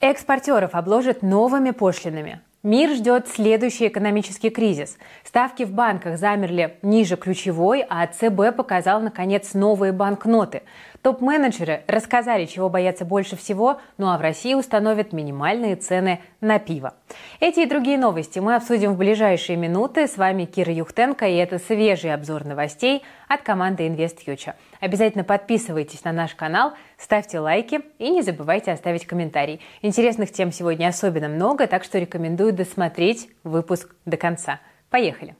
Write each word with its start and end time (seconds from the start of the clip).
Экспортеров 0.00 0.76
обложат 0.76 1.22
новыми 1.22 1.72
пошлинами. 1.72 2.40
Мир 2.62 2.90
ждет 2.90 3.26
следующий 3.26 3.88
экономический 3.88 4.50
кризис. 4.50 4.96
Ставки 5.24 5.64
в 5.64 5.72
банках 5.72 6.18
замерли 6.18 6.76
ниже 6.82 7.16
ключевой, 7.16 7.84
а 7.88 8.06
ЦБ 8.06 8.56
показал, 8.56 9.00
наконец, 9.00 9.54
новые 9.54 9.92
банкноты. 9.92 10.62
Топ-менеджеры 11.02 11.82
рассказали, 11.88 12.46
чего 12.46 12.68
боятся 12.68 13.04
больше 13.04 13.36
всего, 13.36 13.80
ну 13.96 14.08
а 14.08 14.18
в 14.18 14.20
России 14.20 14.54
установят 14.54 15.12
минимальные 15.12 15.74
цены 15.74 16.20
на 16.40 16.60
пиво. 16.60 16.94
Эти 17.40 17.60
и 17.60 17.66
другие 17.66 17.98
новости 17.98 18.38
мы 18.38 18.54
обсудим 18.54 18.92
в 18.92 18.98
ближайшие 18.98 19.56
минуты. 19.56 20.06
С 20.06 20.16
вами 20.16 20.44
Кира 20.44 20.72
Юхтенко, 20.72 21.26
и 21.26 21.34
это 21.34 21.58
свежий 21.58 22.14
обзор 22.14 22.44
новостей 22.44 23.02
от 23.26 23.42
команды 23.42 23.88
InvestFuture. 23.88 24.54
Обязательно 24.80 25.24
подписывайтесь 25.24 26.04
на 26.04 26.12
наш 26.12 26.34
канал, 26.34 26.72
ставьте 26.96 27.38
лайки 27.40 27.80
и 27.98 28.10
не 28.10 28.22
забывайте 28.22 28.72
оставить 28.72 29.06
комментарий. 29.06 29.60
Интересных 29.82 30.32
тем 30.32 30.52
сегодня 30.52 30.88
особенно 30.88 31.28
много, 31.28 31.66
так 31.66 31.84
что 31.84 31.98
рекомендую 31.98 32.52
досмотреть 32.52 33.28
выпуск 33.44 33.94
до 34.04 34.16
конца. 34.16 34.60
Поехали! 34.90 35.36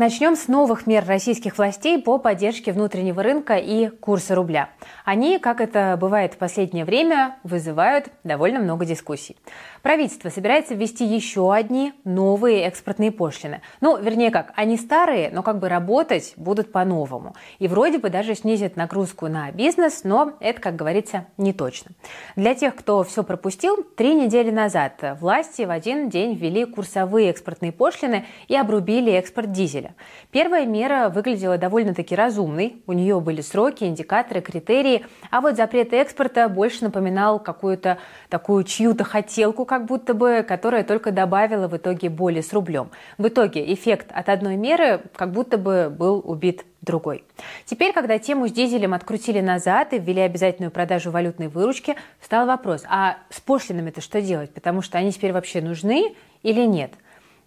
Начнем 0.00 0.34
с 0.34 0.48
новых 0.48 0.86
мер 0.86 1.04
российских 1.06 1.58
властей 1.58 2.00
по 2.00 2.16
поддержке 2.16 2.72
внутреннего 2.72 3.22
рынка 3.22 3.56
и 3.58 3.88
курса 3.88 4.34
рубля. 4.34 4.70
Они, 5.04 5.38
как 5.38 5.60
это 5.60 5.98
бывает 6.00 6.32
в 6.32 6.38
последнее 6.38 6.86
время, 6.86 7.36
вызывают 7.42 8.08
довольно 8.24 8.60
много 8.60 8.86
дискуссий. 8.86 9.36
Правительство 9.82 10.30
собирается 10.30 10.74
ввести 10.74 11.04
еще 11.04 11.52
одни 11.52 11.92
новые 12.04 12.62
экспортные 12.62 13.12
пошлины. 13.12 13.60
Ну, 13.82 13.98
вернее 13.98 14.30
как, 14.30 14.54
они 14.56 14.78
старые, 14.78 15.28
но 15.30 15.42
как 15.42 15.58
бы 15.58 15.68
работать 15.68 16.32
будут 16.36 16.72
по-новому. 16.72 17.34
И 17.58 17.68
вроде 17.68 17.98
бы 17.98 18.08
даже 18.08 18.34
снизят 18.34 18.76
нагрузку 18.76 19.28
на 19.28 19.50
бизнес, 19.52 20.00
но 20.04 20.32
это, 20.40 20.62
как 20.62 20.76
говорится, 20.76 21.26
не 21.36 21.52
точно. 21.52 21.90
Для 22.36 22.54
тех, 22.54 22.74
кто 22.74 23.04
все 23.04 23.22
пропустил, 23.22 23.82
три 23.82 24.14
недели 24.14 24.50
назад 24.50 24.94
власти 25.20 25.60
в 25.60 25.70
один 25.70 26.08
день 26.08 26.36
ввели 26.36 26.64
курсовые 26.64 27.28
экспортные 27.28 27.72
пошлины 27.72 28.24
и 28.48 28.56
обрубили 28.56 29.12
экспорт 29.12 29.52
дизеля. 29.52 29.89
Первая 30.30 30.66
мера 30.66 31.08
выглядела 31.08 31.58
довольно-таки 31.58 32.14
разумной. 32.14 32.82
У 32.86 32.92
нее 32.92 33.20
были 33.20 33.40
сроки, 33.40 33.84
индикаторы, 33.84 34.40
критерии. 34.40 35.04
А 35.30 35.40
вот 35.40 35.56
запрет 35.56 35.92
экспорта 35.92 36.48
больше 36.48 36.84
напоминал 36.84 37.38
какую-то 37.38 37.98
такую 38.28 38.64
чью-то 38.64 39.04
хотелку, 39.04 39.64
как 39.64 39.86
будто 39.86 40.14
бы, 40.14 40.44
которая 40.46 40.84
только 40.84 41.12
добавила 41.12 41.68
в 41.68 41.76
итоге 41.76 42.08
боли 42.08 42.40
с 42.40 42.52
рублем. 42.52 42.90
В 43.18 43.28
итоге 43.28 43.72
эффект 43.72 44.08
от 44.12 44.28
одной 44.28 44.56
меры 44.56 45.02
как 45.16 45.32
будто 45.32 45.58
бы 45.58 45.90
был 45.90 46.22
убит 46.24 46.64
другой. 46.80 47.24
Теперь, 47.66 47.92
когда 47.92 48.18
тему 48.18 48.48
с 48.48 48.52
дизелем 48.52 48.94
открутили 48.94 49.40
назад 49.40 49.92
и 49.92 49.98
ввели 49.98 50.20
обязательную 50.22 50.70
продажу 50.70 51.10
валютной 51.10 51.48
выручки, 51.48 51.96
встал 52.20 52.46
вопрос, 52.46 52.84
а 52.88 53.18
с 53.30 53.40
пошлинами-то 53.40 54.00
что 54.00 54.20
делать? 54.22 54.52
Потому 54.52 54.82
что 54.82 54.98
они 54.98 55.12
теперь 55.12 55.32
вообще 55.32 55.60
нужны 55.60 56.14
или 56.42 56.64
нет? 56.66 56.92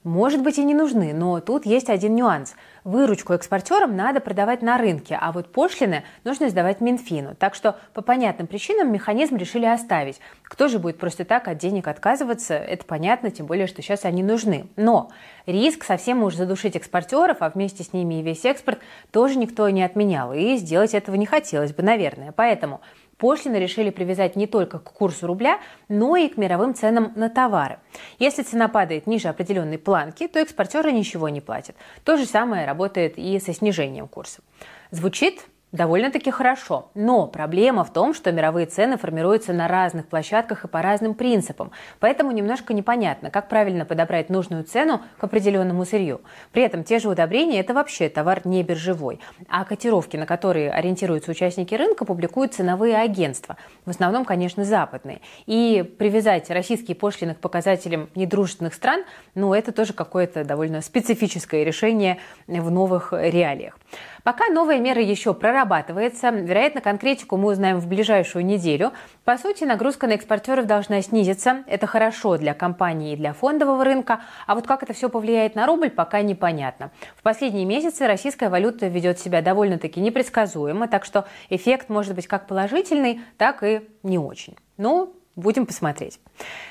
Может 0.03 0.43
быть 0.43 0.57
и 0.57 0.63
не 0.65 0.73
нужны, 0.73 1.13
но 1.13 1.39
тут 1.39 1.65
есть 1.65 1.89
один 1.89 2.15
нюанс. 2.15 2.55
Выручку 2.83 3.31
экспортерам 3.31 3.95
надо 3.95 4.19
продавать 4.19 4.61
на 4.61 4.77
рынке, 4.77 5.17
а 5.19 5.31
вот 5.31 5.49
пошлины 5.49 6.03
нужно 6.25 6.49
сдавать 6.49 6.81
Минфину. 6.81 7.35
Так 7.35 7.55
что 7.55 7.77
по 7.93 8.01
понятным 8.01 8.47
причинам 8.47 8.91
механизм 8.91 9.37
решили 9.37 9.65
оставить. 9.65 10.19
Кто 10.43 10.67
же 10.67 10.79
будет 10.79 10.97
просто 10.97 11.23
так 11.23 11.47
от 11.47 11.57
денег 11.57 11.87
отказываться, 11.87 12.53
это 12.55 12.83
понятно, 12.83 13.31
тем 13.31 13.45
более, 13.45 13.65
что 13.65 13.81
сейчас 13.81 14.03
они 14.03 14.23
нужны. 14.23 14.67
Но 14.75 15.09
риск 15.45 15.85
совсем 15.85 16.21
уж 16.23 16.35
задушить 16.35 16.75
экспортеров, 16.75 17.37
а 17.39 17.49
вместе 17.49 17.85
с 17.85 17.93
ними 17.93 18.19
и 18.19 18.23
весь 18.23 18.43
экспорт, 18.43 18.79
тоже 19.11 19.37
никто 19.37 19.69
не 19.69 19.83
отменял. 19.83 20.33
И 20.33 20.57
сделать 20.57 20.93
этого 20.93 21.15
не 21.15 21.25
хотелось 21.25 21.71
бы, 21.71 21.81
наверное. 21.81 22.33
Поэтому 22.33 22.81
Пошлины 23.17 23.57
решили 23.57 23.89
привязать 23.89 24.35
не 24.35 24.47
только 24.47 24.79
к 24.79 24.91
курсу 24.91 25.27
рубля, 25.27 25.59
но 25.87 26.15
и 26.15 26.27
к 26.27 26.37
мировым 26.37 26.73
ценам 26.73 27.13
на 27.15 27.29
товары. 27.29 27.79
Если 28.19 28.43
цена 28.43 28.67
падает 28.67 29.07
ниже 29.07 29.29
определенной 29.29 29.77
планки, 29.77 30.27
то 30.27 30.39
экспортеры 30.39 30.91
ничего 30.91 31.29
не 31.29 31.41
платят. 31.41 31.75
То 32.03 32.17
же 32.17 32.25
самое 32.25 32.65
работает 32.65 33.17
и 33.17 33.39
со 33.39 33.53
снижением 33.53 34.07
курса. 34.07 34.41
Звучит 34.91 35.45
довольно-таки 35.73 36.31
хорошо. 36.31 36.89
Но 36.93 37.27
проблема 37.27 37.83
в 37.83 37.91
том, 37.91 38.13
что 38.13 38.31
мировые 38.31 38.67
цены 38.67 38.97
формируются 38.97 39.51
на 39.51 39.67
разных 39.67 40.07
площадках 40.07 40.63
и 40.63 40.67
по 40.69 40.81
разным 40.81 41.15
принципам. 41.15 41.71
Поэтому 41.99 42.31
немножко 42.31 42.73
непонятно, 42.73 43.29
как 43.29 43.49
правильно 43.49 43.83
подобрать 43.83 44.29
нужную 44.29 44.63
цену 44.63 45.01
к 45.17 45.23
определенному 45.23 45.83
сырью. 45.83 46.21
При 46.51 46.63
этом 46.63 46.85
те 46.85 46.99
же 46.99 47.09
удобрения– 47.09 47.59
это 47.59 47.73
вообще 47.73 48.07
товар 48.07 48.41
не 48.45 48.63
биржевой. 48.63 49.19
А 49.49 49.65
котировки, 49.65 50.15
на 50.15 50.25
которые 50.25 50.71
ориентируются 50.71 51.31
участники 51.31 51.73
рынка, 51.75 52.05
публикуют 52.05 52.53
ценовые 52.53 52.95
агентства. 52.97 53.57
В 53.85 53.89
основном, 53.89 54.25
конечно, 54.25 54.63
западные. 54.63 55.21
И 55.47 55.83
привязать 55.97 56.49
российские 56.51 56.95
пошлины 56.95 57.33
к 57.33 57.39
показателям 57.39 58.09
недружественных 58.13 58.75
стран, 58.75 59.03
ну, 59.33 59.53
это 59.55 59.71
тоже 59.71 59.93
какое-то 59.93 60.45
довольно 60.45 60.81
специфическое 60.81 61.63
решение 61.63 62.19
в 62.47 62.69
новых 62.69 63.11
реалиях. 63.11 63.77
Пока 64.23 64.47
новая 64.47 64.79
мера 64.79 65.01
еще 65.01 65.33
прорабатывается, 65.33 66.29
вероятно, 66.29 66.79
конкретику 66.79 67.35
мы 67.35 67.51
узнаем 67.51 67.79
в 67.79 67.87
ближайшую 67.87 68.45
неделю. 68.45 68.93
По 69.25 69.37
сути, 69.37 69.65
нагрузка 69.65 70.07
на 70.07 70.13
экспортеров 70.13 70.65
должна 70.65 71.01
снизиться. 71.01 71.63
Это 71.67 71.87
хорошо 71.87 72.37
для 72.37 72.53
компании 72.53 73.13
и 73.13 73.15
для 73.17 73.33
фондового 73.33 73.83
рынка. 73.83 74.21
А 74.47 74.55
вот 74.55 74.65
как 74.65 74.83
это 74.83 74.93
все 74.93 75.09
повлияет 75.09 75.55
на 75.55 75.65
рубль, 75.65 75.89
пока 75.89 76.21
непонятно. 76.21 76.91
В 77.17 77.21
последние 77.21 77.65
месяцы 77.65 78.07
российская 78.07 78.49
валюта 78.49 78.87
ведет 78.87 79.19
себя 79.19 79.41
довольно-таки 79.41 79.99
непредсказуемо, 79.99 80.87
так 80.87 81.03
что 81.03 81.25
эффект 81.49 81.89
может 81.89 82.15
быть 82.15 82.27
как 82.27 82.47
положительный, 82.47 83.21
так 83.37 83.63
и 83.63 83.81
не 84.03 84.17
очень. 84.17 84.55
Ну, 84.77 85.13
Будем 85.35 85.65
посмотреть. 85.65 86.19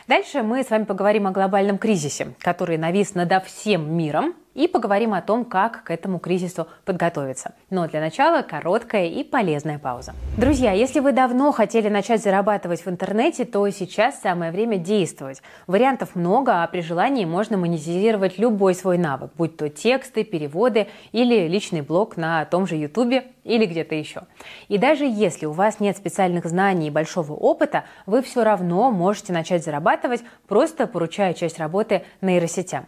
Дальше 0.06 0.42
мы 0.42 0.62
с 0.62 0.70
вами 0.70 0.84
поговорим 0.84 1.26
о 1.26 1.32
глобальном 1.32 1.78
кризисе, 1.78 2.34
который 2.38 2.78
навис 2.78 3.14
над 3.16 3.44
всем 3.44 3.92
миром 3.92 4.34
и 4.54 4.68
поговорим 4.68 5.14
о 5.14 5.22
том, 5.22 5.44
как 5.44 5.84
к 5.84 5.90
этому 5.90 6.18
кризису 6.18 6.66
подготовиться. 6.84 7.54
Но 7.70 7.86
для 7.88 8.00
начала 8.00 8.42
короткая 8.42 9.06
и 9.06 9.24
полезная 9.24 9.78
пауза. 9.78 10.14
Друзья, 10.36 10.72
если 10.72 11.00
вы 11.00 11.12
давно 11.12 11.52
хотели 11.52 11.88
начать 11.88 12.22
зарабатывать 12.22 12.84
в 12.84 12.88
интернете, 12.88 13.44
то 13.44 13.68
сейчас 13.70 14.20
самое 14.20 14.52
время 14.52 14.78
действовать. 14.78 15.42
Вариантов 15.66 16.14
много, 16.14 16.62
а 16.62 16.66
при 16.66 16.80
желании 16.80 17.24
можно 17.24 17.56
монетизировать 17.56 18.38
любой 18.38 18.74
свой 18.74 18.98
навык, 18.98 19.30
будь 19.36 19.56
то 19.56 19.68
тексты, 19.68 20.24
переводы 20.24 20.88
или 21.12 21.48
личный 21.48 21.80
блог 21.80 22.16
на 22.16 22.44
том 22.44 22.66
же 22.66 22.76
YouTube 22.76 23.24
или 23.44 23.66
где-то 23.66 23.94
еще. 23.94 24.22
И 24.68 24.78
даже 24.78 25.04
если 25.04 25.46
у 25.46 25.52
вас 25.52 25.80
нет 25.80 25.96
специальных 25.96 26.46
знаний 26.46 26.88
и 26.88 26.90
большого 26.90 27.32
опыта, 27.32 27.84
вы 28.06 28.22
все 28.22 28.44
равно 28.44 28.90
можете 28.90 29.32
начать 29.32 29.64
зарабатывать, 29.64 30.22
просто 30.46 30.86
поручая 30.86 31.34
часть 31.34 31.58
работы 31.58 32.02
нейросетям. 32.20 32.86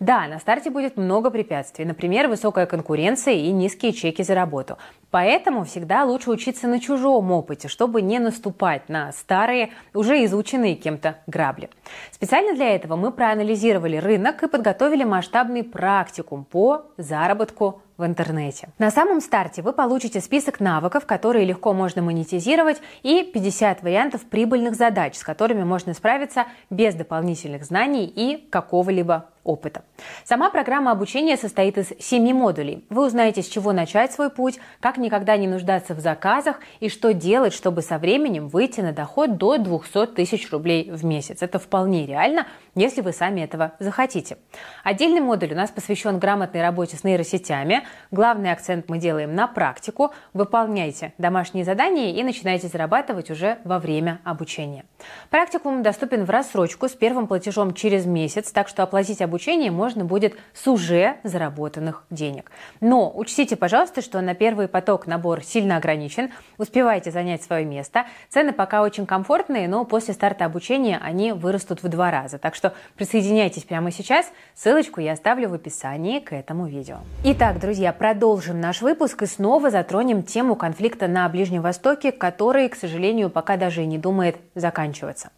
Да, 0.00 0.26
на 0.26 0.38
старте 0.38 0.70
будет 0.70 0.96
много 0.96 1.30
препятствий, 1.30 1.84
например, 1.84 2.28
высокая 2.28 2.66
конкуренция 2.66 3.34
и 3.34 3.50
низкие 3.50 3.92
чеки 3.92 4.22
за 4.22 4.34
работу. 4.34 4.78
Поэтому 5.10 5.64
всегда 5.64 6.04
лучше 6.04 6.30
учиться 6.30 6.68
на 6.68 6.80
чужом 6.80 7.32
опыте, 7.32 7.68
чтобы 7.68 8.02
не 8.02 8.18
наступать 8.18 8.88
на 8.88 9.12
старые, 9.12 9.70
уже 9.94 10.24
изученные 10.24 10.74
кем-то 10.74 11.18
грабли. 11.26 11.70
Специально 12.10 12.54
для 12.54 12.74
этого 12.74 12.96
мы 12.96 13.12
проанализировали 13.12 13.96
рынок 13.96 14.42
и 14.42 14.48
подготовили 14.48 15.04
масштабный 15.04 15.62
практикум 15.62 16.44
по 16.44 16.86
заработку 16.98 17.82
в 17.96 18.04
интернете. 18.04 18.68
На 18.78 18.90
самом 18.90 19.20
старте 19.20 19.62
вы 19.62 19.72
получите 19.72 20.20
список 20.20 20.60
навыков, 20.60 21.06
которые 21.06 21.44
легко 21.44 21.72
можно 21.72 22.02
монетизировать, 22.02 22.80
и 23.02 23.22
50 23.22 23.82
вариантов 23.82 24.24
прибыльных 24.24 24.74
задач, 24.74 25.16
с 25.16 25.22
которыми 25.22 25.64
можно 25.64 25.94
справиться 25.94 26.46
без 26.70 26.94
дополнительных 26.94 27.64
знаний 27.64 28.06
и 28.06 28.36
какого-либо 28.50 29.26
опыта. 29.46 29.84
Сама 30.24 30.50
программа 30.50 30.90
обучения 30.90 31.36
состоит 31.36 31.78
из 31.78 31.92
семи 32.00 32.32
модулей. 32.32 32.84
Вы 32.90 33.06
узнаете, 33.06 33.42
с 33.42 33.48
чего 33.48 33.72
начать 33.72 34.12
свой 34.12 34.28
путь, 34.28 34.58
как 34.80 34.98
никогда 34.98 35.36
не 35.36 35.46
нуждаться 35.46 35.94
в 35.94 36.00
заказах 36.00 36.60
и 36.80 36.88
что 36.88 37.14
делать, 37.14 37.54
чтобы 37.54 37.82
со 37.82 37.98
временем 37.98 38.48
выйти 38.48 38.80
на 38.80 38.92
доход 38.92 39.36
до 39.36 39.56
200 39.56 40.06
тысяч 40.08 40.50
рублей 40.50 40.90
в 40.90 41.04
месяц. 41.04 41.42
Это 41.42 41.58
вполне 41.58 42.06
реально, 42.06 42.46
если 42.76 43.00
вы 43.00 43.12
сами 43.12 43.40
этого 43.40 43.72
захотите. 43.80 44.36
Отдельный 44.84 45.20
модуль 45.20 45.52
у 45.52 45.56
нас 45.56 45.70
посвящен 45.70 46.18
грамотной 46.18 46.62
работе 46.62 46.96
с 46.96 47.02
нейросетями. 47.02 47.82
Главный 48.10 48.52
акцент 48.52 48.88
мы 48.88 48.98
делаем 48.98 49.34
на 49.34 49.48
практику. 49.48 50.12
Выполняйте 50.34 51.14
домашние 51.18 51.64
задания 51.64 52.14
и 52.14 52.22
начинайте 52.22 52.68
зарабатывать 52.68 53.30
уже 53.30 53.58
во 53.64 53.78
время 53.78 54.20
обучения. 54.24 54.84
Практикум 55.30 55.82
доступен 55.82 56.24
в 56.24 56.30
рассрочку 56.30 56.88
с 56.88 56.92
первым 56.92 57.26
платежом 57.26 57.72
через 57.72 58.06
месяц, 58.06 58.52
так 58.52 58.68
что 58.68 58.82
оплатить 58.82 59.22
обучение 59.22 59.70
можно 59.70 60.04
будет 60.04 60.36
с 60.52 60.68
уже 60.68 61.16
заработанных 61.24 62.04
денег. 62.10 62.52
Но 62.80 63.10
учтите, 63.14 63.56
пожалуйста, 63.56 64.02
что 64.02 64.20
на 64.20 64.34
первый 64.34 64.68
поток 64.68 65.06
набор 65.06 65.42
сильно 65.42 65.78
ограничен. 65.78 66.30
Успевайте 66.58 67.10
занять 67.10 67.42
свое 67.42 67.64
место. 67.64 68.04
Цены 68.28 68.52
пока 68.52 68.82
очень 68.82 69.06
комфортные, 69.06 69.66
но 69.66 69.84
после 69.86 70.12
старта 70.12 70.44
обучения 70.44 71.00
они 71.02 71.32
вырастут 71.32 71.82
в 71.82 71.88
два 71.88 72.10
раза. 72.10 72.38
Так 72.38 72.54
что 72.54 72.65
присоединяйтесь 72.96 73.64
прямо 73.64 73.90
сейчас. 73.90 74.30
Ссылочку 74.54 75.00
я 75.00 75.12
оставлю 75.12 75.48
в 75.48 75.54
описании 75.54 76.20
к 76.20 76.32
этому 76.32 76.66
видео. 76.66 76.98
Итак, 77.24 77.60
друзья, 77.60 77.92
продолжим 77.92 78.60
наш 78.60 78.82
выпуск 78.82 79.22
и 79.22 79.26
снова 79.26 79.70
затронем 79.70 80.22
тему 80.22 80.56
конфликта 80.56 81.08
на 81.08 81.28
Ближнем 81.28 81.62
Востоке, 81.62 82.12
который, 82.12 82.68
к 82.68 82.74
сожалению, 82.74 83.30
пока 83.30 83.56
даже 83.56 83.82
и 83.82 83.86
не 83.86 83.98
думает 83.98 84.36
заканчиваться. 84.54 85.30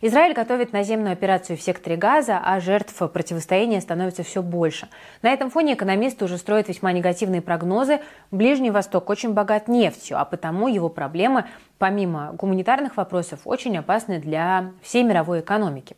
Израиль 0.00 0.34
готовит 0.34 0.72
наземную 0.72 1.12
операцию 1.12 1.56
в 1.56 1.62
секторе 1.62 1.96
Газа, 1.96 2.40
а 2.42 2.60
жертв 2.60 2.96
противостояния 3.10 3.80
становится 3.80 4.22
все 4.22 4.42
больше. 4.42 4.88
На 5.22 5.30
этом 5.30 5.50
фоне 5.50 5.74
экономисты 5.74 6.24
уже 6.24 6.38
строят 6.38 6.68
весьма 6.68 6.92
негативные 6.92 7.42
прогнозы. 7.42 8.00
Ближний 8.30 8.70
Восток 8.70 9.10
очень 9.10 9.32
богат 9.32 9.68
нефтью, 9.68 10.20
а 10.20 10.24
потому 10.24 10.68
его 10.68 10.88
проблемы, 10.88 11.46
помимо 11.78 12.32
гуманитарных 12.32 12.96
вопросов, 12.96 13.40
очень 13.44 13.76
опасны 13.76 14.18
для 14.18 14.72
всей 14.82 15.02
мировой 15.02 15.40
экономики. 15.40 15.96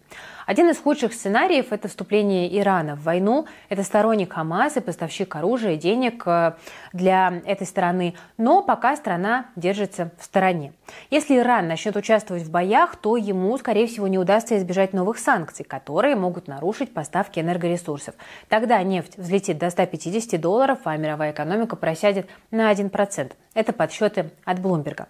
Один 0.49 0.71
из 0.71 0.79
худших 0.79 1.13
сценариев– 1.13 1.67
это 1.73 1.89
вступление 1.89 2.59
Ирана 2.59 2.97
в 2.97 3.03
войну. 3.03 3.45
Это 3.69 3.83
сторонник 3.83 4.33
Хамас 4.33 4.79
и 4.79 4.81
поставщик 4.81 5.37
оружия, 5.37 5.77
денег 5.77 6.23
э, 6.25 6.55
для 6.95 7.43
этой 7.45 7.67
страны. 7.67 8.15
Но 8.39 8.63
пока 8.63 8.97
страна 8.97 9.45
держится 9.57 10.11
в 10.19 10.25
стороне. 10.25 10.73
Если 11.11 11.37
Иран 11.37 11.69
начнет 11.69 11.97
участвовать 11.97 12.45
в 12.45 12.51
боях, 12.51 12.97
то 12.97 13.19
ему, 13.19 13.59
скорее 13.59 13.87
всего, 13.87 14.09
не 14.09 14.19
удастся 14.19 14.57
избежать 14.57 14.95
новых 14.95 15.19
санкций, 15.19 15.67
которые 15.67 16.17
могут 16.17 16.49
нарушить 16.49 16.95
поставки 16.95 17.41
энергоресурсов. 17.41 18.15
Тогда 18.49 18.83
нефть 18.83 19.19
взлетит 19.19 19.59
до 19.59 19.69
150 19.69 20.41
долларов, 20.41 20.79
а 20.85 20.97
мировая 20.97 21.33
экономика 21.33 21.77
просядет 21.77 22.27
на 22.51 22.73
1%. 22.73 23.33
Это 23.53 23.73
подсчеты 23.73 24.31
от 24.45 24.61
Блумберга. 24.61 25.09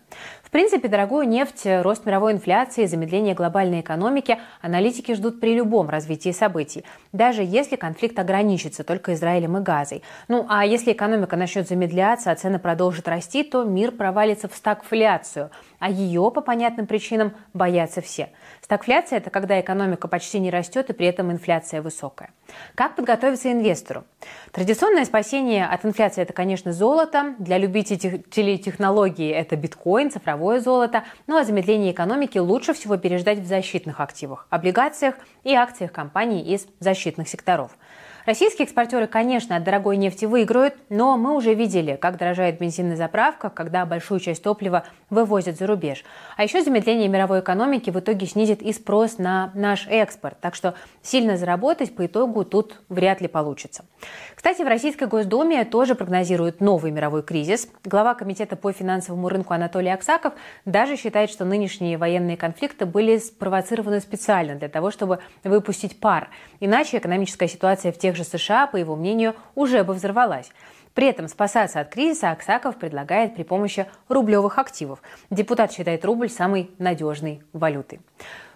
В 0.48 0.50
принципе, 0.50 0.88
дорогую 0.88 1.28
нефть, 1.28 1.66
рост 1.82 2.06
мировой 2.06 2.32
инфляции, 2.32 2.86
замедление 2.86 3.34
глобальной 3.34 3.80
экономики 3.80 4.38
аналитики 4.62 5.12
ждут 5.12 5.40
при 5.40 5.54
любом 5.54 5.90
развитии 5.90 6.30
событий, 6.30 6.86
даже 7.12 7.42
если 7.42 7.76
конфликт 7.76 8.18
ограничится 8.18 8.82
только 8.82 9.12
Израилем 9.12 9.58
и 9.58 9.60
Газой. 9.60 10.02
Ну 10.26 10.46
а 10.48 10.64
если 10.64 10.92
экономика 10.92 11.36
начнет 11.36 11.68
замедляться, 11.68 12.30
а 12.30 12.34
цены 12.34 12.58
продолжат 12.58 13.08
расти, 13.08 13.42
то 13.42 13.64
мир 13.64 13.92
провалится 13.92 14.48
в 14.48 14.54
стагфляцию, 14.54 15.50
а 15.78 15.90
ее 15.90 16.30
по 16.30 16.40
понятным 16.40 16.86
причинам 16.86 17.32
боятся 17.54 18.00
все. 18.00 18.30
Стагфляция– 18.62 19.18
это 19.18 19.30
когда 19.30 19.60
экономика 19.60 20.08
почти 20.08 20.38
не 20.38 20.50
растет 20.50 20.90
и 20.90 20.92
при 20.92 21.06
этом 21.06 21.30
инфляция 21.32 21.82
высокая. 21.82 22.30
Как 22.74 22.96
подготовиться 22.96 23.52
инвестору? 23.52 24.04
Традиционное 24.52 25.04
спасение 25.04 25.66
от 25.66 25.84
инфляции– 25.84 26.22
это, 26.22 26.32
конечно, 26.32 26.72
золото. 26.72 27.34
Для 27.38 27.58
любителей 27.58 28.58
технологий– 28.58 29.28
это 29.30 29.56
биткоин, 29.56 30.10
цифровое 30.10 30.60
золото. 30.60 31.04
Ну 31.26 31.36
а 31.36 31.44
замедление 31.44 31.92
экономики 31.92 32.38
лучше 32.38 32.74
всего 32.74 32.96
переждать 32.96 33.38
в 33.38 33.46
защитных 33.46 34.00
активах– 34.00 34.46
облигациях 34.50 35.14
и 35.44 35.54
акциях 35.54 35.92
компаний 35.92 36.42
из 36.42 36.66
защитных 36.80 37.28
секторов. 37.28 37.76
Российские 38.28 38.66
экспортеры, 38.66 39.06
конечно, 39.06 39.56
от 39.56 39.64
дорогой 39.64 39.96
нефти 39.96 40.26
выиграют, 40.26 40.74
но 40.90 41.16
мы 41.16 41.34
уже 41.34 41.54
видели, 41.54 41.96
как 41.96 42.18
дорожает 42.18 42.58
бензин 42.58 42.90
на 42.90 42.96
заправках, 42.96 43.54
когда 43.54 43.86
большую 43.86 44.20
часть 44.20 44.42
топлива 44.42 44.84
вывозят 45.08 45.56
за 45.56 45.66
рубеж. 45.66 46.04
А 46.36 46.42
еще 46.42 46.62
замедление 46.62 47.08
мировой 47.08 47.40
экономики 47.40 47.88
в 47.88 47.98
итоге 47.98 48.26
снизит 48.26 48.60
и 48.60 48.74
спрос 48.74 49.16
на 49.16 49.50
наш 49.54 49.86
экспорт. 49.88 50.36
Так 50.42 50.54
что 50.56 50.74
сильно 51.00 51.38
заработать 51.38 51.96
по 51.96 52.04
итогу 52.04 52.44
тут 52.44 52.82
вряд 52.90 53.22
ли 53.22 53.28
получится. 53.28 53.86
Кстати, 54.34 54.60
в 54.60 54.66
Российской 54.66 55.08
Госдуме 55.08 55.64
тоже 55.64 55.94
прогнозируют 55.94 56.60
новый 56.60 56.90
мировой 56.90 57.22
кризис. 57.22 57.66
Глава 57.82 58.14
Комитета 58.14 58.56
по 58.56 58.72
финансовому 58.72 59.30
рынку 59.30 59.54
Анатолий 59.54 59.88
Аксаков 59.88 60.34
даже 60.66 60.96
считает, 60.96 61.30
что 61.30 61.46
нынешние 61.46 61.96
военные 61.96 62.36
конфликты 62.36 62.84
были 62.84 63.16
спровоцированы 63.16 64.00
специально 64.00 64.54
для 64.54 64.68
того, 64.68 64.90
чтобы 64.90 65.20
выпустить 65.44 65.98
пар. 65.98 66.28
Иначе 66.60 66.98
экономическая 66.98 67.48
ситуация 67.48 67.90
в 67.90 67.96
тех 67.96 68.17
же 68.18 68.24
США, 68.24 68.66
по 68.66 68.76
его 68.76 68.96
мнению, 68.96 69.34
уже 69.54 69.82
бы 69.84 69.94
взорвалась. 69.94 70.50
При 70.94 71.06
этом 71.06 71.28
спасаться 71.28 71.80
от 71.80 71.90
кризиса 71.90 72.32
Аксаков 72.32 72.76
предлагает 72.76 73.36
при 73.36 73.44
помощи 73.44 73.86
рублевых 74.08 74.58
активов. 74.58 75.00
Депутат 75.30 75.72
считает 75.72 76.04
рубль 76.04 76.28
самой 76.28 76.70
надежной 76.78 77.40
валютой. 77.52 78.00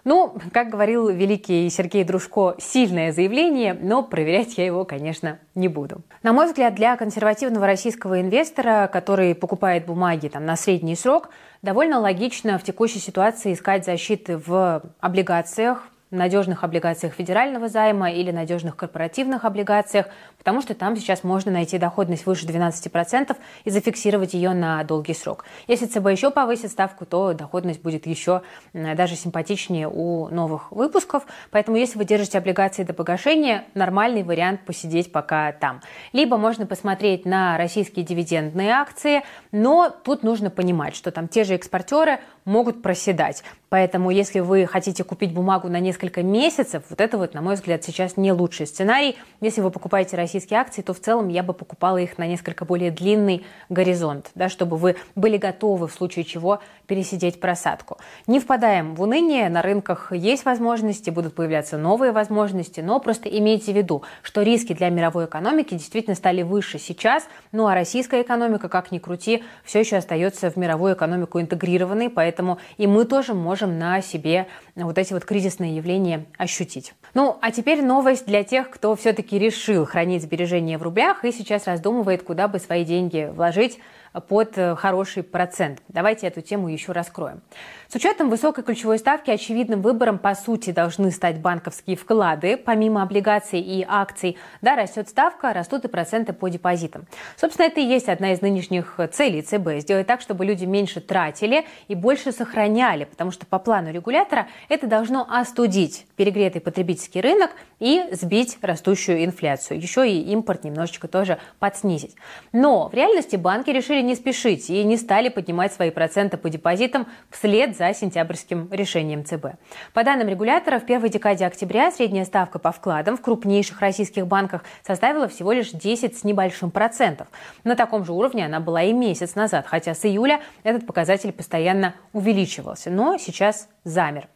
Ну, 0.05 0.35
как 0.53 0.69
говорил 0.69 1.09
великий 1.09 1.71
Сергей 1.71 2.03
Дружко, 2.03 2.57
сильное 2.59 3.13
заявление, 3.13 3.75
но 3.75 4.03
проверять 4.03 4.59
я 4.59 4.67
его, 4.67 4.85
конечно, 4.85 5.39
не 5.55 5.69
буду. 5.69 6.03
На 6.25 6.33
мой 6.33 6.47
взгляд, 6.47 6.75
для 6.75 6.97
консервативного 6.97 7.67
российского 7.67 8.21
инвестора, 8.21 8.91
который 8.93 9.37
покупает 9.37 9.87
бумаги 9.87 10.27
там, 10.27 10.45
на 10.45 10.57
средний 10.57 10.97
срок, 10.97 11.31
довольно 11.63 12.01
логично 12.01 12.59
в 12.59 12.65
текущей 12.65 12.99
ситуации 12.99 13.53
искать 13.53 13.85
защиты 13.85 14.37
в 14.45 14.83
облигациях, 14.99 15.87
надежных 16.13 16.65
облигациях 16.65 17.15
федерального 17.15 17.69
займа 17.69 18.11
или 18.11 18.31
надежных 18.31 18.77
корпоративных 18.77 19.45
облигациях, 19.45 20.07
потому 20.39 20.61
что 20.61 20.75
там 20.75 20.97
сейчас 20.97 21.25
можно 21.25 21.51
найти 21.51 21.79
доходность 21.79 22.27
выше 22.27 22.47
12% 22.47 23.37
и 23.65 23.71
зафиксировать 23.71 24.35
ее 24.35 24.53
на 24.53 24.85
долгий 24.85 25.15
срок. 25.15 25.45
Если 25.67 25.87
ЦБ 25.87 26.09
еще 26.09 26.31
повысит 26.31 26.71
ставку, 26.71 27.07
то 27.07 27.33
доходность 27.33 27.83
будет 27.83 28.07
еще 28.07 28.43
даже 28.73 29.17
симпатичнее 29.17 29.89
у 29.89 30.29
новых 30.29 30.71
выпусков. 30.71 31.25
Поэтому 31.51 31.77
если 31.77 31.99
вы 31.99 32.05
держите 32.05 32.39
облигации 32.39 32.85
до 32.85 32.93
погашения, 32.93 33.65
нормальный 33.75 34.23
вариант 34.23 34.65
посидеть 34.65 35.13
пока 35.13 35.53
там. 35.53 35.81
Либо 36.13 36.37
можно 36.37 36.67
посмотреть 36.67 37.25
на 37.25 37.57
российские 37.57 38.05
дивидендные 38.05 38.73
акции, 38.73 39.23
но 39.51 39.91
тут 39.91 40.23
нужно 40.23 40.51
понимать, 40.51 40.95
что 40.95 41.11
там 41.11 41.29
те 41.29 41.45
же 41.45 41.55
экспортеры 41.55 42.21
могут 42.45 42.83
проседать. 42.83 43.43
Поэтому 43.73 44.11
если 44.11 44.41
вы 44.41 44.67
хотите 44.67 45.03
купить 45.03 45.33
бумагу 45.33 45.69
на 45.69 45.81
несколько 45.81 46.23
месяцев, 46.23 46.83
вот 46.91 47.01
это 47.01 47.17
вот, 47.17 47.33
на 47.33 47.41
мой 47.41 47.55
взгляд, 47.55 47.83
сейчас 47.83 48.19
не 48.19 48.31
лучший 48.31 48.67
сценарий. 48.67 49.17
Если 49.41 49.63
вы 49.63 49.71
покупаете 49.71 50.15
российские 50.19 50.61
акции, 50.61 50.83
то 50.83 50.93
в 50.93 51.01
целом 51.01 51.29
я 51.29 51.43
бы 51.43 51.55
покупала 51.55 51.97
их 51.97 52.19
на 52.19 52.27
несколько 52.27 52.67
более 52.67 52.91
длинный 52.91 53.47
горизонт, 53.71 54.31
да, 54.35 54.51
чтобы 54.51 54.77
вы 54.77 54.97
были 55.15 55.39
готовы 55.39 55.89
в 55.89 55.95
случае 55.95 56.27
чего 56.27 56.61
пересидеть 56.87 57.41
просадку. 57.41 57.97
Не 58.27 58.41
впадаем 58.41 58.95
в 58.95 59.01
уныние, 59.01 59.49
на 59.49 59.63
рынках 59.63 60.13
есть 60.13 60.45
возможности, 60.45 61.09
будут 61.09 61.35
появляться 61.35 61.79
новые 61.79 62.13
возможности, 62.13 62.81
но 62.81 63.01
просто 63.01 63.31
имейте 63.31 63.73
в 63.73 63.77
виду, 63.77 64.03
что 64.21 64.43
риски 64.43 64.75
для 64.75 64.91
мировой 64.91 65.25
экономики 65.25 65.73
действительно 65.73 66.15
стали 66.15 66.43
выше 66.43 66.79
сейчас, 66.79 67.27
ну 67.53 67.67
а 67.69 67.75
российская 67.75 68.21
экономика, 68.21 68.69
как 68.69 68.93
ни 68.93 68.99
крути, 68.99 69.45
все 69.65 69.81
еще 69.81 69.97
остается 69.97 70.51
в 70.51 70.57
мировую 70.57 70.93
экономику 70.93 71.41
интегрированной, 71.41 72.11
поэтому 72.11 72.32
и 72.77 72.87
мы 72.87 73.05
тоже 73.05 73.35
можем 73.35 73.79
на 73.79 74.01
себе 74.01 74.47
вот 74.75 74.99
эти 74.99 75.13
вот 75.13 75.25
кризисные 75.25 75.77
явления 75.77 76.27
ощутить. 76.39 76.95
Ну, 77.15 77.37
а 77.41 77.51
теперь 77.51 77.83
новость 77.83 78.27
для 78.27 78.43
тех, 78.43 78.71
кто 78.71 78.97
все-таки 78.97 79.39
решил 79.39 79.85
хранить 79.85 80.23
сбережения 80.23 80.79
в 80.79 80.83
рублях 80.83 81.25
и 81.25 81.33
сейчас 81.33 81.67
раздумывает, 81.67 82.23
куда 82.23 82.49
бы 82.49 82.59
свои 82.59 82.85
деньги 82.85 83.31
вложить 83.35 83.79
под 84.21 84.59
э, 84.59 84.77
хороший 84.77 85.23
процент. 85.23 85.83
Давайте 85.89 86.27
эту 86.27 86.43
тему 86.43 86.69
еще 86.69 86.93
раскроем. 86.93 87.41
С 87.89 87.95
учетом 87.95 88.31
высокой 88.31 88.65
ключевой 88.65 88.99
ставки 88.99 89.31
очевидным 89.31 89.83
выбором 89.83 90.19
по 90.19 90.35
сути 90.35 90.71
должны 90.71 91.11
стать 91.11 91.41
банковские 91.41 91.97
вклады. 91.97 92.57
Помимо 92.57 93.03
облигаций 93.03 93.61
и 93.61 93.85
акций, 93.87 94.37
да, 94.61 94.77
растет 94.77 95.09
ставка, 95.09 95.53
растут 95.53 95.85
и 95.85 95.89
проценты 95.89 96.33
по 96.33 96.49
депозитам. 96.49 97.07
Собственно, 97.37 97.67
это 97.67 97.81
и 97.81 97.85
есть 97.85 98.09
одна 98.09 98.33
из 98.33 98.41
нынешних 98.41 98.99
целей 99.13 99.43
ЦБ. 99.43 99.83
Сделать 99.83 100.07
так, 100.07 100.21
чтобы 100.21 100.45
люди 100.45 100.65
меньше 100.65 101.01
тратили 101.01 101.67
и 101.89 101.95
больше 101.95 102.33
сохраняли, 102.33 103.05
потому 103.05 103.31
что 103.31 103.47
по 103.47 103.59
плану 103.59 103.93
регулятора 103.93 104.49
это 104.69 104.87
должно 104.87 105.27
остудить 105.31 106.07
перегретый 106.17 106.61
потребительский 106.61 107.21
рынок 107.21 107.51
и 107.79 108.05
сбить 108.13 108.59
растущую 108.63 109.25
инфляцию. 109.25 109.81
Еще 109.81 110.09
и 110.09 110.33
импорт 110.33 110.65
немножечко 110.65 111.09
тоже 111.09 111.39
подснизить. 111.59 112.15
Но 112.53 112.89
в 112.89 112.95
реальности 112.95 113.37
банки 113.37 113.71
решили 113.71 114.02
не 114.03 114.15
спешить 114.15 114.69
и 114.71 114.85
не 114.85 114.97
стали 114.97 115.29
поднимать 115.29 115.73
свои 115.73 115.91
проценты 115.91 116.37
по 116.37 116.51
депозитам 116.51 117.07
вслед 117.31 117.77
за 117.77 117.95
сентябрьским 117.95 118.69
решением 118.71 119.25
ЦБ. 119.25 119.59
По 119.95 120.05
данным 120.05 120.29
регулятора, 120.29 120.79
в 120.79 120.87
первой 120.87 121.09
декаде 121.09 121.47
октября 121.47 121.91
средняя 121.91 122.25
ставка 122.25 122.59
по 122.59 122.73
вкладам 122.73 123.17
в 123.17 123.23
крупнейших 123.23 123.81
российских 123.81 124.27
банках 124.27 124.65
составила 124.87 125.29
всего 125.29 125.53
лишь 125.53 125.71
10 125.71 126.19
с 126.19 126.25
небольшим 126.25 126.71
процентов. 126.71 127.29
На 127.65 127.77
таком 127.77 128.05
же 128.05 128.13
уровне 128.13 128.47
она 128.47 128.61
была 128.61 128.83
и 128.83 128.93
месяц 128.93 129.35
назад, 129.35 129.67
хотя 129.67 129.95
с 129.95 130.05
июля 130.05 130.41
этот 130.63 130.87
показатель 130.87 131.33
постоянно 131.33 131.95
увеличивался, 132.13 132.91
но 132.91 133.17
сейчас 133.19 133.69
замер. 133.85 134.29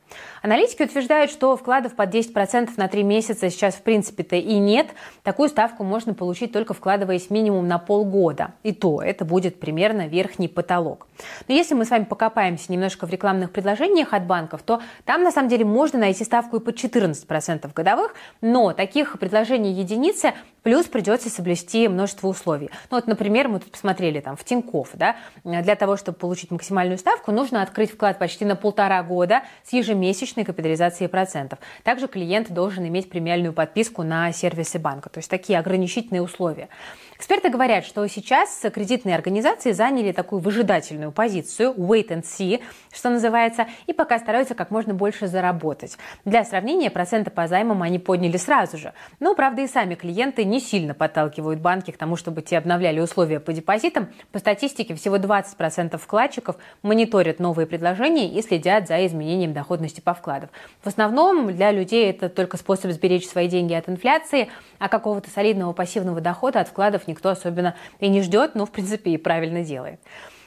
Аналитики 0.42 0.82
утверждают, 0.82 1.30
что 1.30 1.56
вкладов 1.56 1.94
под 1.94 2.14
10% 2.14 2.70
на 2.76 2.88
3 2.88 3.02
месяца 3.02 3.50
сейчас 3.50 3.75
в 3.75 3.82
принципе-то 3.82 4.36
и 4.36 4.58
нет. 4.58 4.88
Такую 5.22 5.48
ставку 5.48 5.82
можно 5.82 6.14
получить 6.14 6.52
только 6.52 6.75
вкладываясь 6.75 7.30
минимум 7.30 7.66
на 7.66 7.78
полгода. 7.78 8.52
И 8.62 8.72
то 8.72 9.02
это 9.02 9.25
будет 9.25 9.58
примерно 9.58 10.06
верхний 10.06 10.48
потолок. 10.48 11.06
Но 11.48 11.54
если 11.54 11.75
мы 11.75 11.84
с 11.84 11.90
вами 11.90 12.04
покопаемся 12.04 12.70
немножко 12.70 13.06
в 13.06 13.10
рекламных 13.10 13.50
предложениях 13.50 14.12
от 14.12 14.26
банков, 14.26 14.62
то 14.62 14.80
там 15.04 15.22
на 15.22 15.32
самом 15.32 15.48
деле 15.48 15.64
можно 15.64 15.98
найти 15.98 16.25
ставку 16.25 16.56
и 16.56 16.60
под 16.60 16.76
14% 16.76 17.72
годовых, 17.75 18.14
но 18.40 18.72
таких 18.72 19.18
предложений 19.18 19.72
единицы, 19.72 20.32
плюс 20.66 20.87
придется 20.87 21.30
соблюсти 21.30 21.87
множество 21.87 22.26
условий. 22.26 22.70
Ну 22.90 22.96
вот, 22.96 23.06
например, 23.06 23.46
мы 23.46 23.61
тут 23.61 23.70
посмотрели 23.70 24.18
там 24.18 24.37
в 24.37 24.42
Тинькофф, 24.42 24.90
да, 24.94 25.14
для 25.44 25.76
того, 25.76 25.96
чтобы 25.96 26.18
получить 26.18 26.50
максимальную 26.50 26.99
ставку, 26.99 27.30
нужно 27.30 27.62
открыть 27.62 27.92
вклад 27.92 28.18
почти 28.18 28.44
на 28.44 28.56
полтора 28.56 29.00
года 29.04 29.44
с 29.62 29.73
ежемесячной 29.73 30.44
капитализацией 30.44 31.08
процентов. 31.08 31.61
Также 31.85 32.08
клиент 32.08 32.50
должен 32.50 32.85
иметь 32.88 33.08
премиальную 33.08 33.52
подписку 33.52 34.02
на 34.02 34.32
сервисы 34.32 34.80
банка, 34.80 35.08
то 35.08 35.18
есть 35.18 35.30
такие 35.30 35.56
ограничительные 35.56 36.20
условия. 36.20 36.68
Эксперты 37.16 37.49
говорят, 37.49 37.87
что 37.87 38.06
сейчас 38.08 38.62
кредитные 38.75 39.14
организации 39.14 39.73
заняли 39.73 40.12
такую 40.12 40.42
выжидательную 40.42 41.12
позицию, 41.12 41.73
wait 41.73 42.08
and 42.08 42.25
see, 42.25 42.62
что 42.92 43.08
называется, 43.08 43.66
и 43.87 43.94
пока 43.94 44.18
стараются 44.18 44.54
как 44.54 44.70
можно 44.70 44.92
больше 44.92 45.26
заработать. 45.26 45.96
Для 46.26 46.44
сравнения, 46.44 46.90
проценты 46.90 47.30
по 47.30 47.46
займам 47.49 47.82
они 47.82 47.99
подняли 47.99 48.37
сразу 48.37 48.76
же. 48.76 48.92
Но, 49.18 49.35
правда, 49.35 49.62
и 49.62 49.66
сами 49.66 49.94
клиенты 49.94 50.44
не 50.44 50.61
сильно 50.61 50.92
подталкивают 50.92 51.61
банки 51.61 51.90
к 51.90 51.96
тому, 51.96 52.16
чтобы 52.16 52.42
те 52.42 52.58
обновляли 52.58 53.00
условия 53.00 53.40
по 53.40 53.54
депозитам. 53.54 54.08
По 54.30 54.38
статистике, 54.38 54.94
всего 54.94 55.16
20% 55.16 55.96
вкладчиков 55.96 56.56
мониторят 56.82 57.38
новые 57.38 57.66
предложения 57.66 58.28
и 58.28 58.42
следят 58.42 58.88
за 58.88 59.06
изменением 59.06 59.54
доходности 59.54 60.02
по 60.02 60.12
вкладам. 60.12 60.50
В 60.82 60.87
основном 60.87 61.54
для 61.54 61.73
людей 61.73 62.11
это 62.11 62.28
только 62.28 62.58
способ 62.58 62.90
сберечь 62.90 63.26
свои 63.26 63.49
деньги 63.49 63.73
от 63.73 63.88
инфляции, 63.88 64.49
а 64.78 64.88
какого-то 64.88 65.30
солидного 65.30 65.73
пассивного 65.73 66.20
дохода 66.20 66.61
от 66.61 66.68
вкладов 66.68 67.05
никто 67.08 67.28
особенно 67.30 67.75
и 68.00 68.08
не 68.08 68.22
ждет, 68.22 68.54
но 68.54 68.66
в 68.66 68.70
принципе 68.70 69.12
и 69.12 69.16
правильно 69.18 69.62
делает. 69.62 70.00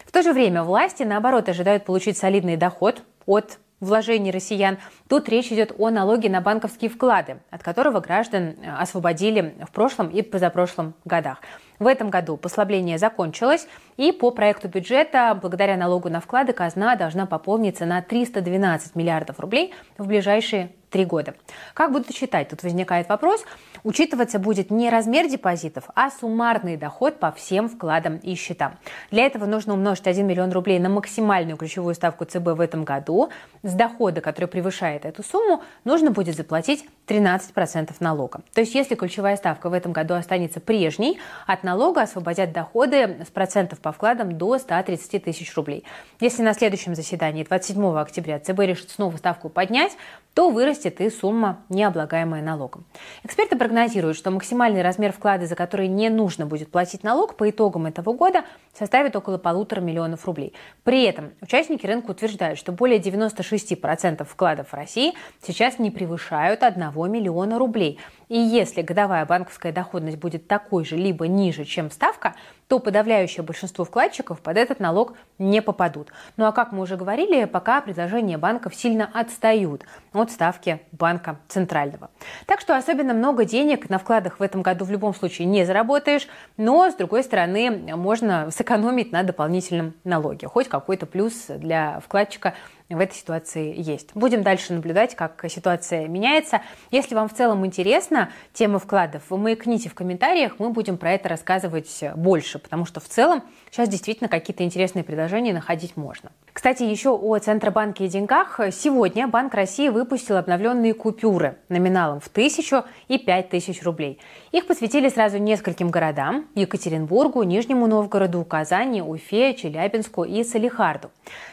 В 0.05 0.11
то 0.11 0.23
же 0.23 0.33
время 0.33 0.63
власти, 0.63 1.03
наоборот, 1.03 1.49
ожидают 1.49 1.85
получить 1.85 2.17
солидный 2.17 2.57
доход 2.57 3.03
от 3.25 3.59
вложений 3.79 4.31
россиян. 4.31 4.77
Тут 5.07 5.29
речь 5.29 5.51
идет 5.51 5.73
о 5.77 5.89
налоге 5.89 6.29
на 6.29 6.41
банковские 6.41 6.89
вклады, 6.89 7.37
от 7.49 7.63
которого 7.63 7.99
граждан 7.99 8.55
э, 8.61 8.71
освободили 8.77 9.55
в 9.65 9.71
прошлом 9.71 10.09
и 10.09 10.21
позапрошлом 10.21 10.95
годах. 11.05 11.41
В 11.79 11.87
этом 11.87 12.09
году 12.09 12.35
послабление 12.35 12.97
закончилось, 12.97 13.65
и 13.95 14.11
по 14.11 14.31
проекту 14.31 14.67
бюджета, 14.67 15.37
благодаря 15.41 15.77
налогу 15.77 16.09
на 16.09 16.19
вклады, 16.19 16.51
казна 16.51 16.95
должна 16.97 17.25
пополниться 17.25 17.85
на 17.85 18.01
312 18.01 18.95
миллиардов 18.95 19.39
рублей 19.39 19.73
в 19.97 20.05
ближайшие 20.05 20.71
три 20.89 21.05
года. 21.05 21.35
Как 21.73 21.91
будут 21.91 22.15
считать? 22.15 22.49
Тут 22.49 22.63
возникает 22.63 23.09
вопрос. 23.09 23.43
Учитываться 23.83 24.39
будет 24.39 24.71
не 24.71 24.89
размер 24.89 25.29
депозитов, 25.29 25.85
а 25.95 26.09
суммарный 26.09 26.77
доход 26.77 27.19
по 27.19 27.31
всем 27.31 27.69
вкладам 27.69 28.17
и 28.17 28.35
счетам. 28.35 28.77
Для 29.11 29.25
этого 29.25 29.45
нужно 29.45 29.73
умножить 29.73 30.07
1 30.07 30.25
миллион 30.25 30.51
рублей 30.51 30.79
на 30.79 30.89
максимальную 30.89 31.57
ключевую 31.57 31.95
ставку 31.95 32.25
ЦБ 32.25 32.47
в 32.47 32.61
этом 32.61 32.83
году. 32.83 33.29
С 33.63 33.73
дохода, 33.73 34.21
который 34.21 34.47
превышает 34.47 35.05
эту 35.05 35.23
сумму, 35.23 35.63
нужно 35.83 36.11
будет 36.11 36.35
заплатить 36.35 36.85
13% 37.07 37.91
налога. 37.99 38.41
То 38.53 38.61
есть 38.61 38.73
если 38.75 38.95
ключевая 38.95 39.37
ставка 39.37 39.69
в 39.69 39.73
этом 39.73 39.93
году 39.93 40.15
останется 40.15 40.59
прежней, 40.59 41.19
от 41.45 41.63
налога 41.69 42.01
освободят 42.01 42.51
доходы 42.51 43.17
с 43.23 43.29
процентов 43.29 43.79
по 43.79 43.91
вкладам 43.91 44.37
до 44.37 44.57
130 44.57 45.23
тысяч 45.23 45.55
рублей. 45.55 45.83
Если 46.19 46.41
на 46.41 46.53
следующем 46.53 46.95
заседании 46.95 47.43
27 47.43 47.99
октября 47.99 48.39
ЦБ 48.39 48.59
решит 48.61 48.89
снова 48.89 49.15
ставку 49.17 49.49
поднять, 49.49 49.95
то 50.33 50.49
вырастет 50.49 50.99
и 50.99 51.11
сумма, 51.11 51.59
не 51.69 51.83
облагаемая 51.83 52.41
налогом. 52.41 52.85
Эксперты 53.23 53.55
прогнозируют, 53.55 54.17
что 54.17 54.31
максимальный 54.31 54.81
размер 54.81 55.11
вклада, 55.11 55.45
за 55.45 55.55
который 55.55 55.87
не 55.87 56.09
нужно 56.09 56.47
будет 56.47 56.71
платить 56.71 57.03
налог 57.03 57.35
по 57.35 57.47
итогам 57.47 57.85
этого 57.85 58.13
года, 58.13 58.45
составит 58.79 59.15
около 59.15 59.37
полутора 59.37 59.81
миллионов 59.81 60.25
рублей. 60.25 60.53
При 60.83 61.03
этом 61.03 61.33
участники 61.41 61.85
рынка 61.85 62.11
утверждают, 62.11 62.57
что 62.57 62.71
более 62.71 62.99
96% 62.99 64.23
вкладов 64.23 64.69
в 64.69 64.73
России 64.73 65.13
сейчас 65.45 65.77
не 65.77 65.91
превышают 65.91 66.63
1 66.63 66.81
миллиона 67.11 67.59
рублей. 67.59 67.99
И 68.29 68.37
если 68.37 68.81
годовая 68.81 69.25
банковская 69.25 69.73
доходность 69.73 70.17
будет 70.17 70.47
такой 70.47 70.85
же, 70.85 70.95
либо 70.95 71.27
ниже, 71.27 71.65
чем 71.65 71.91
ставка, 71.91 72.35
то 72.69 72.77
подавляющее 72.77 73.43
большинство 73.43 73.83
вкладчиков 73.83 74.39
под 74.41 74.55
этот 74.55 74.79
налог 74.79 75.15
не 75.39 75.59
попадут. 75.61 76.13
Ну 76.37 76.45
а 76.45 76.51
как 76.51 76.71
мы 76.71 76.83
уже 76.83 76.97
говорили, 76.97 77.45
пока 77.45 77.81
предложения 77.81 78.37
банков 78.37 78.75
сильно 78.75 79.09
отстают 79.11 79.85
от 80.13 80.29
ставки 80.31 80.79
банка 80.91 81.39
центрального. 81.47 82.11
Так 82.45 82.61
что 82.61 82.77
особенно 82.77 83.15
много 83.15 83.43
денег 83.43 83.89
на 83.89 83.97
вкладах 83.97 84.39
в 84.39 84.43
этом 84.43 84.61
году 84.61 84.85
в 84.85 84.91
любом 84.91 85.15
случае 85.15 85.47
не 85.47 85.65
заработаешь, 85.65 86.27
но 86.57 86.91
с 86.91 86.93
другой 86.93 87.23
стороны 87.23 87.71
можно 87.95 88.51
сэкономить 88.51 89.11
на 89.11 89.23
дополнительном 89.23 89.95
налоге. 90.03 90.47
Хоть 90.47 90.69
какой-то 90.69 91.07
плюс 91.07 91.47
для 91.47 91.99
вкладчика 92.01 92.53
в 92.89 92.99
этой 92.99 93.15
ситуации 93.15 93.73
есть. 93.77 94.09
Будем 94.15 94.41
дальше 94.41 94.73
наблюдать, 94.73 95.15
как 95.15 95.45
ситуация 95.47 96.07
меняется. 96.07 96.61
Если 96.91 97.15
вам 97.15 97.29
в 97.29 97.33
целом 97.33 97.65
интересна 97.65 98.31
тема 98.53 98.79
вкладов, 98.79 99.23
вы 99.29 99.37
маякните 99.37 99.89
в 99.89 99.93
комментариях, 99.93 100.55
мы 100.59 100.71
будем 100.71 100.97
про 100.97 101.11
это 101.11 101.29
рассказывать 101.29 102.03
больше, 102.15 102.59
потому 102.59 102.85
что 102.85 102.99
в 102.99 103.05
целом 103.05 103.43
сейчас 103.71 103.89
действительно 103.89 104.29
какие-то 104.29 104.63
интересные 104.63 105.03
предложения 105.03 105.53
находить 105.53 105.97
можно. 105.97 106.31
Кстати, 106.53 106.83
еще 106.83 107.11
о 107.11 107.37
Центробанке 107.37 108.05
и 108.05 108.07
деньгах. 108.09 108.59
Сегодня 108.71 109.27
Банк 109.27 109.53
России 109.53 109.87
выпустил 109.87 110.37
обновленные 110.37 110.93
купюры 110.93 111.57
номиналом 111.69 112.19
в 112.19 112.27
тысячу 112.27 112.83
и 113.07 113.17
пять 113.17 113.49
тысяч 113.49 113.81
рублей. 113.83 114.19
Их 114.51 114.67
посвятили 114.67 115.09
сразу 115.09 115.37
нескольким 115.37 115.89
городам– 115.89 116.47
Екатеринбургу, 116.55 117.43
Нижнему 117.43 117.87
Новгороду, 117.87 118.43
Казани, 118.43 119.01
Уфе, 119.01 119.53
Челябинску 119.53 120.23
и 120.25 120.43
Салихарду. 120.43 121.11